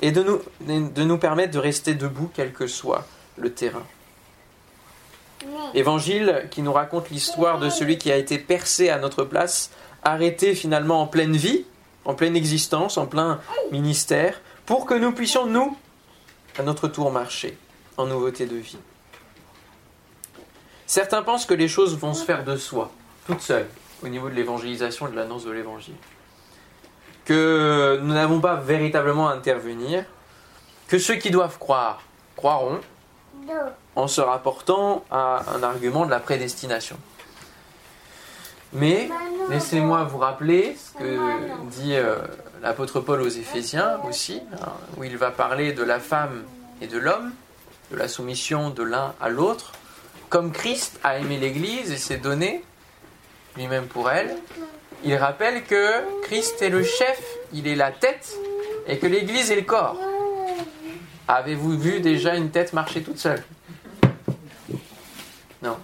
[0.00, 3.06] et de nous, de nous permettre de rester debout quel que soit
[3.36, 3.84] le terrain.
[5.74, 9.70] Évangile qui nous raconte l'histoire de celui qui a été percé à notre place,
[10.02, 11.66] arrêté finalement en pleine vie,
[12.06, 15.76] en pleine existence, en plein ministère, pour que nous puissions, nous,
[16.58, 17.58] à notre tour, marcher
[17.96, 18.78] en nouveauté de vie.
[20.86, 22.90] Certains pensent que les choses vont se faire de soi,
[23.26, 23.68] toutes seules,
[24.02, 25.94] au niveau de l'évangélisation et de l'annonce de l'évangile.
[27.24, 30.04] Que nous n'avons pas véritablement à intervenir,
[30.88, 32.02] que ceux qui doivent croire
[32.36, 32.80] croiront,
[33.96, 36.96] en se rapportant à un argument de la prédestination.
[38.72, 39.08] Mais
[39.50, 41.18] laissez-moi vous rappeler ce que
[41.70, 42.16] dit euh,
[42.60, 46.42] l'apôtre Paul aux Éphésiens aussi, hein, où il va parler de la femme
[46.80, 47.30] et de l'homme,
[47.90, 49.72] de la soumission de l'un à l'autre,
[50.28, 52.64] comme Christ a aimé l'Église et s'est donné
[53.56, 54.36] lui-même pour elle,
[55.04, 58.36] il rappelle que Christ est le chef, il est la tête,
[58.86, 59.98] et que l'Église est le corps.
[61.28, 63.44] Avez-vous vu déjà une tête marcher toute seule?
[65.62, 65.78] Non.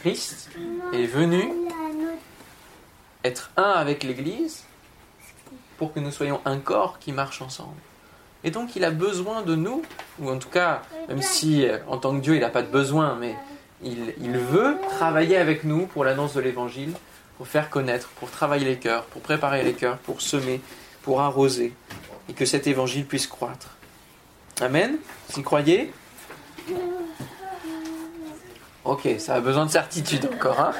[0.00, 0.50] Christ
[0.92, 1.50] est venu
[3.24, 4.64] être un avec l'Église
[5.76, 7.80] pour que nous soyons un corps qui marche ensemble.
[8.44, 9.82] Et donc il a besoin de nous,
[10.20, 12.70] ou en tout cas, même si euh, en tant que Dieu il n'a pas de
[12.70, 13.34] besoin, mais
[13.82, 16.92] il, veut travailler avec nous pour l'annonce de l'Évangile,
[17.36, 20.60] pour faire connaître, pour travailler les cœurs, pour préparer les cœurs, pour semer,
[21.02, 21.72] pour arroser,
[22.28, 23.76] et que cet Évangile puisse croître.
[24.60, 24.96] Amen
[25.30, 25.92] Vous y croyez?
[28.84, 30.58] Ok, ça a besoin de certitude encore.
[30.58, 30.72] Hein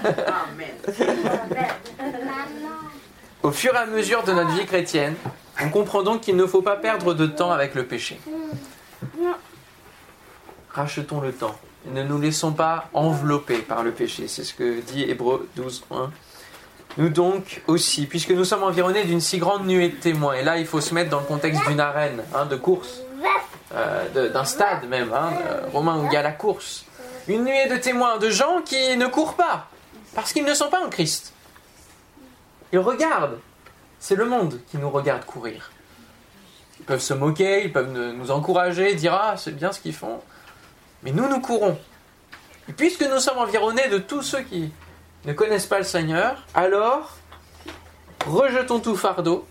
[3.42, 5.14] Au fur et à mesure de notre vie chrétienne,
[5.62, 8.21] on comprend donc qu'il ne faut pas perdre de temps avec le péché.
[10.71, 11.57] Rachetons le temps.
[11.87, 14.29] Ne nous laissons pas envelopper par le péché.
[14.29, 15.85] C'est ce que dit Hébreu 12,
[16.99, 20.59] Nous donc aussi, puisque nous sommes environnés d'une si grande nuée de témoins, et là
[20.59, 23.01] il faut se mettre dans le contexte d'une arène, hein, de course,
[23.75, 25.31] euh, d'un stade même, hein,
[25.73, 26.85] romain où il y a la course.
[27.27, 29.68] Une nuée de témoins, de gens qui ne courent pas,
[30.14, 31.33] parce qu'ils ne sont pas en Christ.
[32.73, 33.38] Ils regardent,
[34.01, 35.71] c'est le monde qui nous regarde courir.
[36.81, 40.21] Ils peuvent se moquer, ils peuvent nous encourager, dire Ah, c'est bien ce qu'ils font.
[41.03, 41.79] Mais nous, nous courons.
[42.69, 44.71] Et puisque nous sommes environnés de tous ceux qui
[45.25, 47.17] ne connaissent pas le Seigneur, alors
[48.27, 49.47] rejetons tout fardeau,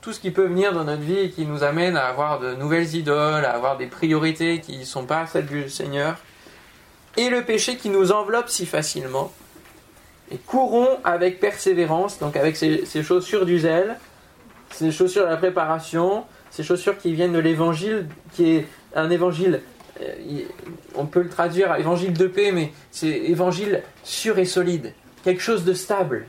[0.00, 2.54] tout ce qui peut venir dans notre vie et qui nous amène à avoir de
[2.54, 6.16] nouvelles idoles, à avoir des priorités qui ne sont pas celles du Seigneur,
[7.16, 9.32] et le péché qui nous enveloppe si facilement,
[10.30, 13.98] et courons avec persévérance, donc avec ces, chaussures du zèle,
[14.70, 19.60] ces chaussures de la préparation, ces chaussures qui viennent de l'évangile, qui est un évangile,
[20.00, 20.42] euh,
[20.94, 25.42] on peut le traduire à évangile de paix, mais c'est évangile sûr et solide, quelque
[25.42, 26.26] chose de stable.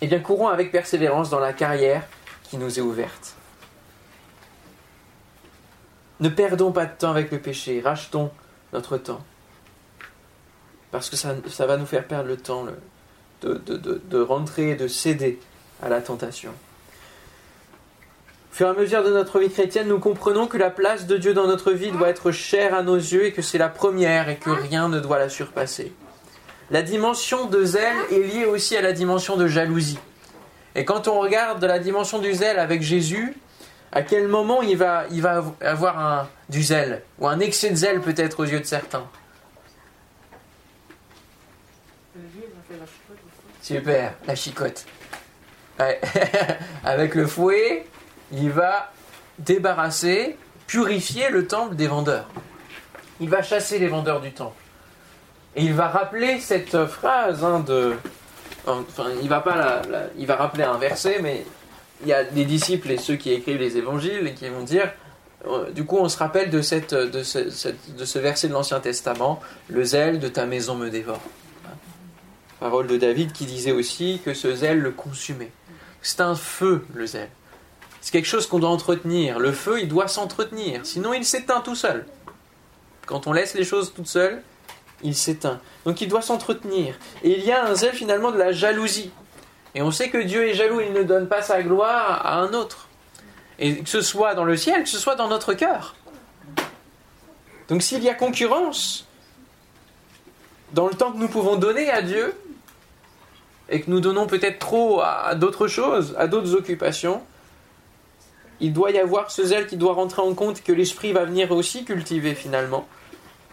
[0.00, 2.06] Eh bien, courons avec persévérance dans la carrière
[2.44, 3.34] qui nous est ouverte.
[6.20, 8.30] Ne perdons pas de temps avec le péché, rachetons
[8.72, 9.24] notre temps
[10.90, 11.34] parce que ça,
[11.66, 12.66] va nous faire perdre le temps
[13.42, 15.38] de, rentrer, de céder
[15.82, 16.50] à la tentation.
[18.50, 21.16] Au fur et à mesure de notre vie chrétienne, nous comprenons que la place de
[21.16, 24.28] Dieu dans notre vie doit être chère à nos yeux et que c'est la première
[24.28, 25.92] et que rien ne doit la surpasser.
[26.70, 29.98] la dimension de zèle est liée aussi à la dimension de jalousie.
[30.74, 33.36] Et quand on regarde la dimension du zèle avec Jésus,
[33.92, 38.40] à quel moment il va, il avoir du zèle, ou un excès de zèle peut-être
[38.40, 39.06] aux yeux de certains?
[43.68, 44.86] Super, la chicote.
[46.84, 47.84] avec le fouet,
[48.32, 48.90] il va
[49.38, 52.30] débarrasser, purifier le temple des vendeurs.
[53.20, 54.56] Il va chasser les vendeurs du temple.
[55.54, 57.62] Et il va rappeler cette phrase hein,
[59.20, 61.44] il va rappeler un verset, mais
[62.00, 64.90] il y a des disciples et ceux qui écrivent les évangiles et qui vont dire.
[65.46, 70.28] Euh, du coup, on se rappelle de ce verset de l'Ancien Testament Le zèle de
[70.28, 71.20] ta maison me dévore.
[72.60, 75.52] Parole de David qui disait aussi que ce zèle le consumait.
[76.02, 77.30] C'est un feu, le zèle.
[78.00, 79.38] C'est quelque chose qu'on doit entretenir.
[79.38, 82.06] Le feu, il doit s'entretenir, sinon il s'éteint tout seul.
[83.06, 84.42] Quand on laisse les choses toutes seules,
[85.02, 85.60] il s'éteint.
[85.84, 86.96] Donc il doit s'entretenir.
[87.22, 89.10] Et il y a un zèle finalement de la jalousie.
[89.74, 92.52] Et on sait que Dieu est jaloux, il ne donne pas sa gloire à un
[92.54, 92.88] autre.
[93.60, 95.94] Et que ce soit dans le ciel, que ce soit dans notre cœur.
[97.68, 99.06] Donc s'il y a concurrence,
[100.72, 102.34] dans le temps que nous pouvons donner à Dieu,
[103.68, 107.22] et que nous donnons peut-être trop à d'autres choses, à d'autres occupations,
[108.60, 111.52] il doit y avoir ce zèle qui doit rentrer en compte que l'esprit va venir
[111.52, 112.86] aussi cultiver finalement,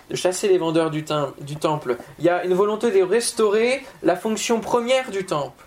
[0.10, 1.98] de chasser les vendeurs du, temple.
[2.20, 5.64] Il y a une volonté de restaurer la fonction première du temple.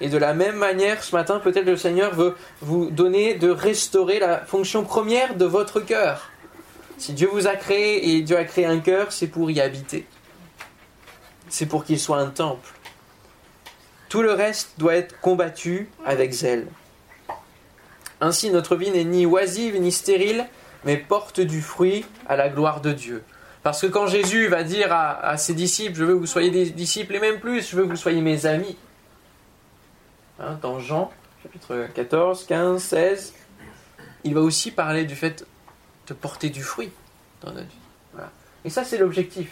[0.00, 4.20] Et de la même manière, ce matin, peut-être le Seigneur veut vous donner de restaurer
[4.20, 6.30] la fonction première de votre cœur.
[6.98, 10.06] Si Dieu vous a créé et Dieu a créé un cœur, c'est pour y habiter.
[11.48, 12.77] C'est pour qu'il soit un temple.
[14.08, 16.66] Tout le reste doit être combattu avec zèle.
[18.20, 20.46] Ainsi, notre vie n'est ni oisive ni stérile,
[20.84, 23.22] mais porte du fruit à la gloire de Dieu.
[23.62, 26.70] Parce que quand Jésus va dire à, ses disciples, je veux que vous soyez des
[26.70, 28.76] disciples et même plus, je veux que vous soyez mes amis,
[30.40, 33.34] hein, dans Jean chapitre 14, 15, 16,
[34.24, 35.46] il va aussi parler du fait
[36.06, 36.90] de porter du fruit
[37.42, 38.22] dans notre vie.
[38.64, 39.50] Et ça, c'est l'objectif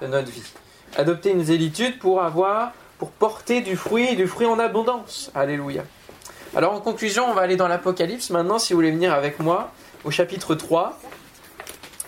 [0.00, 0.52] de notre vie.
[0.96, 5.32] Adopter une zélitude pour avoir pour porter du fruit du fruit en abondance.
[5.34, 5.82] Alléluia.
[6.54, 9.72] Alors en conclusion, on va aller dans l'Apocalypse maintenant, si vous voulez venir avec moi,
[10.04, 11.00] au chapitre 3.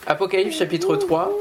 [0.07, 1.33] Apocalypse chapitre 3.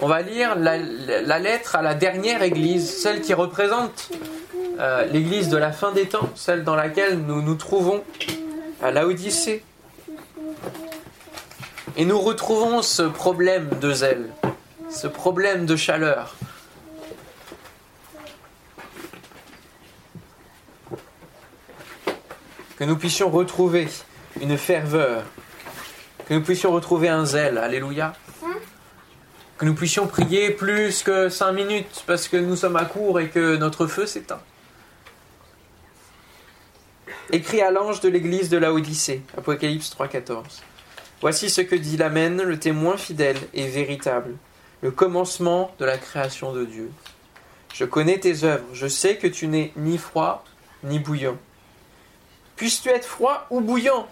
[0.00, 4.10] On va lire la, lettre à la dernière église, celle qui représente
[4.80, 8.02] euh, l'église de la fin des temps, celle dans laquelle nous nous trouvons
[8.82, 9.62] à l'Odyssée.
[11.96, 14.28] Et nous retrouvons ce problème de zèle,
[14.90, 16.34] ce problème de chaleur,
[22.80, 23.88] que nous puissions retrouver
[24.40, 25.22] une ferveur,
[26.26, 28.14] que nous puissions retrouver un zèle, alléluia,
[29.58, 33.28] que nous puissions prier plus que cinq minutes parce que nous sommes à court et
[33.28, 34.40] que notre feu s'éteint.
[37.30, 40.62] Écrit à l'ange de l'église de la Odyssée, Apocalypse 3.14.
[41.20, 44.36] Voici ce que dit l'Amen, le témoin fidèle et véritable,
[44.80, 46.90] le commencement de la création de Dieu.
[47.74, 50.44] Je connais tes œuvres, je sais que tu n'es ni froid
[50.82, 51.36] ni bouillant.
[52.60, 54.06] Puisses-tu être froid ou bouillant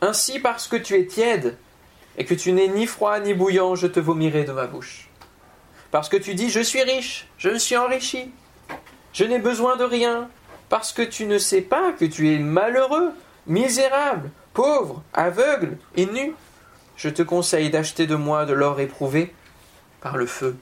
[0.00, 1.56] Ainsi, parce que tu es tiède
[2.16, 5.08] et que tu n'es ni froid ni bouillant, je te vomirai de ma bouche.
[5.90, 8.30] Parce que tu dis Je suis riche, je me suis enrichi,
[9.12, 10.30] je n'ai besoin de rien,
[10.68, 13.10] parce que tu ne sais pas que tu es malheureux,
[13.48, 16.36] misérable, pauvre, aveugle et nu.
[16.96, 19.34] Je te conseille d'acheter de moi de l'or éprouvé
[20.00, 20.56] par le feu,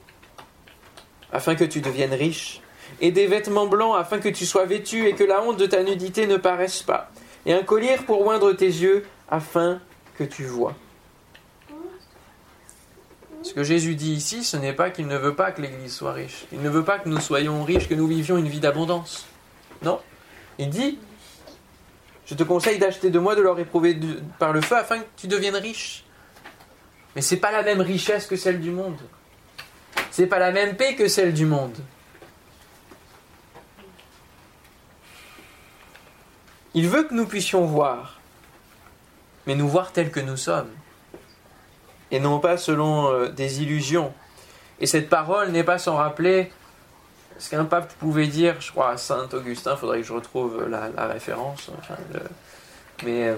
[1.34, 2.62] afin que tu deviennes riche
[3.00, 5.82] et des vêtements blancs afin que tu sois vêtu et que la honte de ta
[5.82, 7.10] nudité ne paraisse pas,
[7.46, 9.80] et un collier pour oindre tes yeux afin
[10.16, 10.74] que tu vois.
[13.42, 16.14] Ce que Jésus dit ici, ce n'est pas qu'il ne veut pas que l'Église soit
[16.14, 16.46] riche.
[16.50, 19.26] Il ne veut pas que nous soyons riches, que nous vivions une vie d'abondance.
[19.82, 20.00] Non.
[20.58, 20.98] Il dit,
[22.24, 23.98] je te conseille d'acheter de moi de l'or éprouvé
[24.38, 26.04] par le feu afin que tu deviennes riche.
[27.14, 28.96] Mais ce n'est pas la même richesse que celle du monde.
[30.10, 31.76] Ce n'est pas la même paix que celle du monde.
[36.76, 38.18] Il veut que nous puissions voir,
[39.46, 40.70] mais nous voir tels que nous sommes,
[42.10, 44.12] et non pas selon euh, des illusions.
[44.80, 46.50] Et cette parole n'est pas sans rappeler
[47.38, 50.68] ce qu'un pape pouvait dire, je crois, à Saint Augustin, il faudrait que je retrouve
[50.68, 51.70] la, référence,
[53.04, 53.36] mais euh,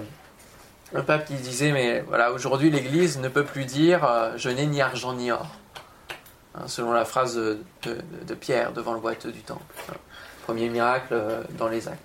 [0.95, 4.65] un pape qui disait, mais voilà, aujourd'hui l'Église ne peut plus dire euh, je n'ai
[4.65, 5.47] ni argent ni or,
[6.55, 9.61] hein, selon la phrase de, de, Pierre devant le boiteux du temple.
[10.43, 11.15] Premier miracle
[11.57, 12.01] dans les actes.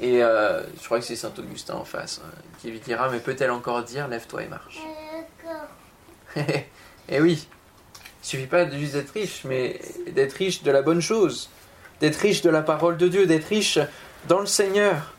[0.00, 2.28] Et euh, je crois que c'est Saint Augustin en face hein,
[2.60, 4.78] qui lui dira Mais peut-elle encore dire Lève-toi et marche
[6.36, 6.42] Et
[7.08, 7.48] eh oui,
[8.22, 11.48] Il suffit pas juste d'être riche, mais d'être riche de la bonne chose,
[12.00, 13.78] d'être riche de la parole de Dieu, d'être riche
[14.28, 15.14] dans le Seigneur,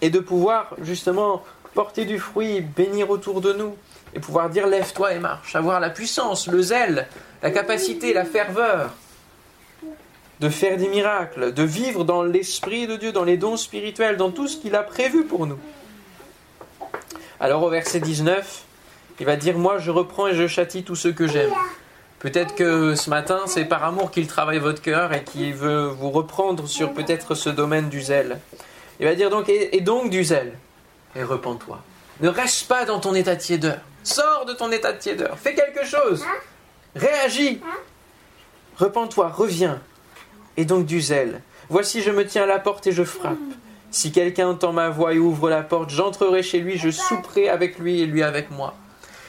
[0.00, 1.44] et de pouvoir justement
[1.74, 3.76] porter du fruit, bénir autour de nous,
[4.14, 7.06] et pouvoir dire lève-toi et marche, avoir la puissance, le zèle,
[7.42, 8.92] la capacité, la ferveur
[10.40, 14.30] de faire des miracles, de vivre dans l'Esprit de Dieu, dans les dons spirituels, dans
[14.30, 15.58] tout ce qu'il a prévu pour nous.
[17.38, 18.64] Alors au verset 19,
[19.20, 21.52] il va dire, moi je reprends et je châtie tous ceux que j'aime.
[22.20, 26.10] Peut-être que ce matin, c'est par amour qu'il travaille votre cœur et qu'il veut vous
[26.10, 28.38] reprendre sur peut-être ce domaine du zèle.
[28.98, 30.52] Il va dire donc, et, donc du zèle,
[31.16, 31.80] et repens-toi.
[32.20, 33.78] Ne reste pas dans ton état de tiédeur.
[34.04, 35.38] Sors de ton état de tiédeur.
[35.38, 36.22] Fais quelque chose.
[36.94, 37.60] Réagis.
[38.76, 39.80] Repens-toi, reviens.
[40.56, 41.42] Et donc du zèle.
[41.68, 43.38] Voici, je me tiens à la porte et je frappe.
[43.90, 47.78] Si quelqu'un entend ma voix et ouvre la porte, j'entrerai chez lui, je souperai avec
[47.78, 48.74] lui et lui avec moi.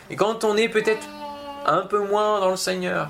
[0.09, 1.07] Et quand on est peut-être
[1.65, 3.09] un peu moins dans le Seigneur,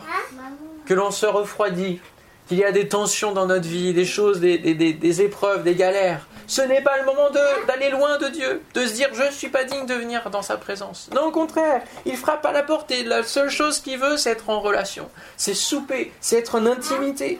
[0.86, 2.00] que l'on se refroidit,
[2.48, 6.62] qu'il y a des tensions dans notre vie, des choses, des, épreuves, des galères, ce
[6.62, 7.30] n'est pas le moment
[7.68, 10.42] d'aller loin de Dieu, de se dire je ne suis pas digne de venir dans
[10.42, 11.10] sa présence.
[11.16, 14.32] Non, au contraire, il frappe à la porte et la seule chose qu'il veut, c'est
[14.32, 17.40] être en relation, c'est souper, c'est être en intimité.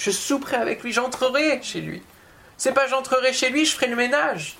[0.00, 2.02] Je souperai avec lui, j'entrerai chez lui.
[2.56, 4.56] C'est pas j'entrerai chez lui, je ferai le ménage.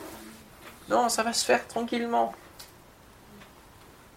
[0.90, 2.34] Non, ça va se faire tranquillement.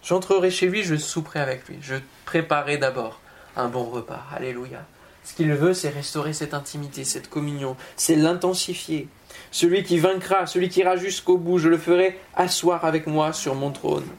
[0.04, 1.78] J'entrerai chez lui, je souperai avec lui.
[1.82, 1.96] Je
[2.26, 3.22] préparerai d'abord
[3.56, 4.22] un bon repas.
[4.36, 4.86] Alléluia.
[5.24, 9.08] Ce qu'il veut, c'est restaurer cette intimité, cette communion, c'est l'intensifier.
[9.50, 13.56] Celui qui vaincra, celui qui ira jusqu'au bout, je le ferai asseoir avec moi sur
[13.56, 14.10] mon trône.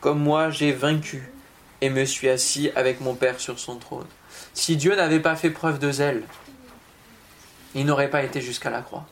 [0.00, 1.32] Comme moi j'ai vaincu
[1.80, 4.06] et me suis assis avec mon Père sur son trône.
[4.58, 6.24] Si Dieu n'avait pas fait preuve de zèle,
[7.76, 9.06] il n'aurait pas été jusqu'à la croix.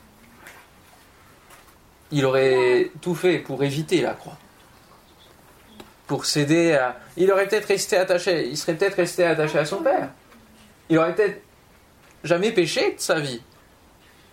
[2.11, 4.36] Il aurait tout fait pour éviter la croix
[6.09, 6.99] pour céder à.
[7.16, 10.11] Il aurait peut-être resté attaché, il serait peut-être resté attaché à son père.
[10.88, 11.40] Il aurait peut-être
[12.24, 13.40] jamais péché de sa vie.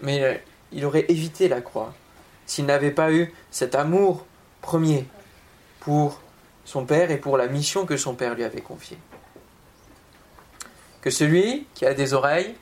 [0.02, 0.34] Mais euh,
[0.72, 1.94] il aurait évité la croix
[2.48, 4.26] s'il n'avait pas eu cet amour
[4.62, 5.06] premier
[5.80, 6.22] pour
[6.66, 8.98] son père et pour la mission que son père lui avait confiée.
[11.04, 12.56] Que celui qui a des oreilles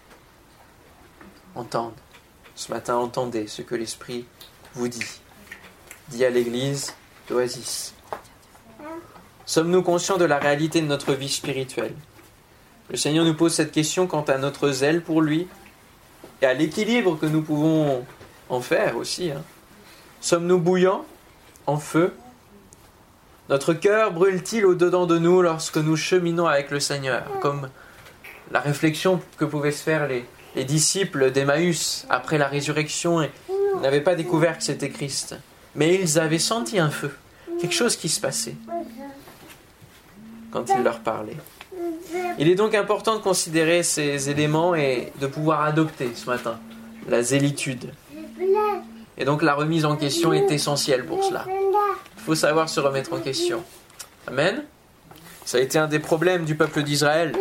[1.53, 1.93] entende.
[2.55, 4.25] Ce matin, entendez ce que l'Esprit
[4.73, 5.21] vous dit.
[6.09, 6.95] Dit à l'église
[7.29, 7.93] d'Oasis.
[9.45, 11.93] Sommes-nous conscients de la réalité de notre vie spirituelle?
[12.89, 15.47] Le Seigneur nous pose cette question quant à notre zèle pour lui
[16.41, 18.03] et à l'équilibre que nous pouvons
[18.49, 19.29] en faire aussi.
[19.29, 19.43] Hein.
[20.19, 21.05] Sommes-nous bouillants,
[21.67, 22.11] en feu?
[23.49, 27.69] Notre cœur brûle-t-il au-dedans de nous lorsque nous cheminons avec le Seigneur Comme
[28.51, 30.25] la réflexion que pouvaient se faire les,
[30.55, 33.31] les disciples d'Emmaüs après la résurrection, et
[33.81, 35.35] n'avaient pas découvert que c'était Christ.
[35.75, 37.11] Mais ils avaient senti un feu,
[37.59, 38.55] quelque chose qui se passait
[40.51, 41.37] quand il leur parlait.
[42.37, 46.59] Il est donc important de considérer ces éléments et de pouvoir adopter ce matin
[47.07, 47.93] la zélitude.
[49.17, 51.45] Et donc la remise en question est essentielle pour cela.
[51.47, 53.63] Il faut savoir se remettre en question.
[54.27, 54.63] Amen.
[55.45, 57.33] Ça a été un des problèmes du peuple d'Israël,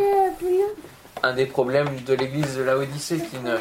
[1.22, 3.56] un des problèmes de l'église de Laodicée qui ne,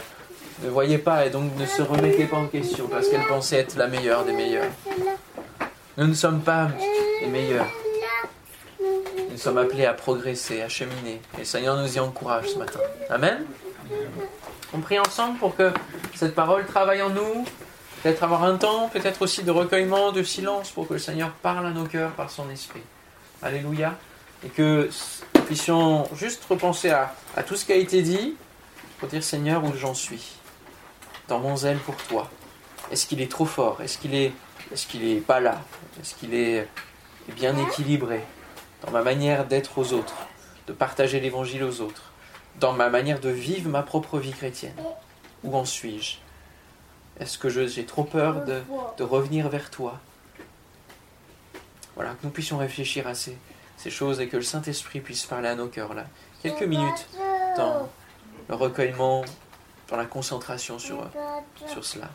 [0.69, 3.87] voyait pas et donc ne se remettait pas en question parce qu'elle pensait être la
[3.87, 4.71] meilleure des meilleures.
[5.97, 6.69] Nous ne sommes pas
[7.21, 7.67] les meilleurs.
[9.31, 11.21] Nous sommes appelés à progresser, à cheminer.
[11.35, 12.79] Et le Seigneur nous y encourage ce matin.
[13.09, 13.45] Amen.
[14.73, 15.71] On prie ensemble pour que
[16.15, 17.45] cette parole travaille en nous,
[18.01, 21.65] peut-être avoir un temps, peut-être aussi de recueillement, de silence, pour que le Seigneur parle
[21.65, 22.83] à nos cœurs par son esprit.
[23.41, 23.95] Alléluia.
[24.45, 24.89] Et que
[25.49, 28.35] puissions juste repenser à, tout ce qui a été dit,
[28.99, 30.35] pour dire Seigneur où j'en suis,
[31.27, 32.29] dans mon zèle pour toi.
[32.91, 33.81] Est-ce qu'il est trop fort?
[33.81, 34.31] Est-ce qu'il est,
[34.71, 35.59] est-ce est pas là?
[35.99, 36.67] Est-ce qu'il est
[37.35, 38.21] bien équilibré?
[38.83, 40.13] Dans ma manière d'être aux autres,
[40.67, 42.11] de partager l'évangile aux autres,
[42.59, 44.77] dans ma manière de vivre ma propre vie chrétienne.
[45.43, 46.17] Où en suis-je?
[47.19, 48.61] Est-ce que j'ai trop peur de,
[48.99, 49.99] de, revenir vers toi?
[51.95, 53.35] Voilà, que nous puissions réfléchir à ces,
[53.79, 56.05] ces choses et que le Saint-Esprit puisse parler à nos cœurs là.
[56.43, 57.07] Quelques minutes
[57.55, 57.89] dans
[58.49, 59.23] le recueillement,
[59.87, 61.09] dans la concentration sur,
[61.65, 62.09] sur cela.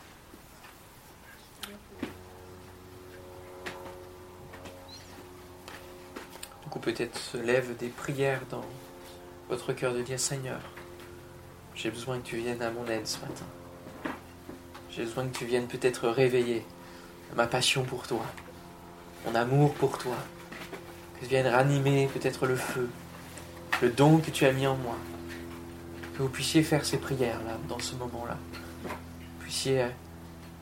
[6.75, 8.65] ou peut-être se lèvent des prières dans
[9.47, 10.59] votre cœur de dire Seigneur,
[11.73, 13.45] j'ai besoin que tu viennes à mon aide ce matin.
[14.91, 16.65] J'ai besoin que tu viennes peut-être réveiller
[17.33, 18.25] ma passion pour toi,
[19.25, 20.17] mon amour pour toi,
[21.15, 22.89] que tu viennes ranimer peut-être le feu,
[23.81, 24.95] le don que tu as mis en moi,
[26.15, 28.37] que vous puissiez faire ces prières-là, dans ce moment-là,
[29.39, 29.87] puissiez euh,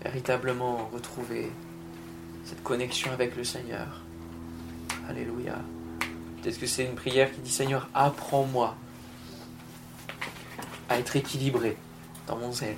[0.04, 1.51] véritablement retrouver
[2.45, 4.01] cette connexion avec le Seigneur.
[5.10, 5.56] Alléluia.
[6.41, 8.76] Peut-être que c'est une prière qui dit Seigneur, apprends-moi
[10.89, 11.78] à être équilibré
[12.28, 12.76] dans mon zèle.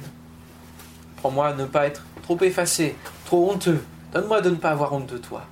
[1.17, 2.95] Apprends-moi à ne pas être trop effacé,
[3.25, 3.83] trop honteux.
[4.13, 5.45] Donne-moi de ne pas avoir honte de toi.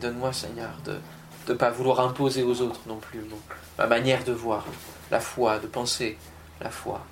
[0.00, 1.00] Donne-moi, Seigneur, de
[1.48, 3.24] ne pas vouloir imposer aux autres non plus
[3.78, 4.64] ma manière de voir,
[5.10, 6.18] la foi, de penser
[6.60, 7.04] la foi.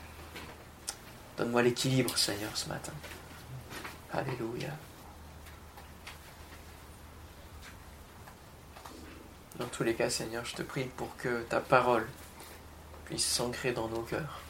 [1.37, 2.93] Donne-moi l'équilibre, Seigneur, ce matin.
[4.13, 4.69] Alléluia.
[9.59, 12.07] Dans tous les cas, Seigneur, je te prie pour que ta parole
[13.05, 14.41] puisse s'ancrer dans nos cœurs.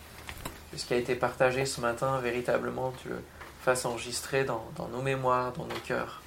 [0.71, 3.23] Que ce qui a été partagé ce matin, véritablement, tu le
[3.63, 6.23] fasses enregistrer dans, nos mémoires, dans nos cœurs.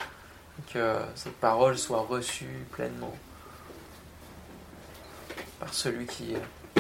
[0.73, 3.15] Que cette parole soit reçue pleinement
[5.59, 6.35] par celui qui,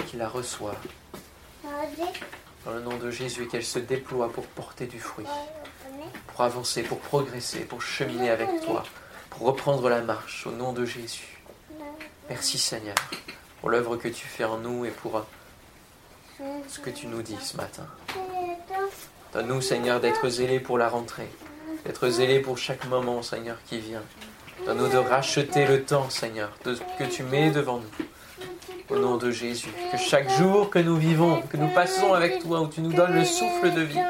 [0.07, 0.75] qui la reçoit.
[2.65, 5.25] Dans le nom de Jésus, et qu'elle se déploie pour porter du fruit,
[6.27, 8.83] pour avancer, pour progresser, pour cheminer avec toi,
[9.29, 11.37] pour reprendre la marche au nom de Jésus.
[12.29, 12.95] Merci Seigneur
[13.59, 15.25] pour l'œuvre que tu fais en nous et pour
[16.67, 17.85] ce que tu nous dis ce matin.
[19.33, 21.29] Donne-nous Seigneur d'être zélés pour la rentrée,
[21.87, 24.03] d'être zélés pour chaque moment Seigneur qui vient.
[24.65, 28.05] Donne-nous de racheter le temps Seigneur de, que tu mets devant nous.
[28.89, 32.61] Au nom de Jésus, que chaque jour que nous vivons, que nous passons avec toi,
[32.61, 34.01] où tu nous donnes le souffle de vie,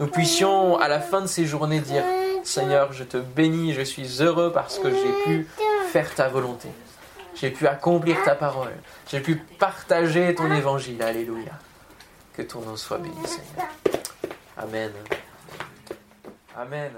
[0.00, 2.04] nous puissions à la fin de ces journées dire,
[2.42, 5.48] Seigneur, je te bénis, je suis heureux parce que j'ai pu
[5.90, 6.68] faire ta volonté.
[7.34, 8.72] J'ai pu accomplir ta parole.
[9.08, 11.02] J'ai pu partager ton évangile.
[11.02, 11.52] Alléluia.
[12.34, 13.68] Que ton nom soit béni, Seigneur.
[14.56, 14.90] Amen.
[16.56, 16.92] Amen.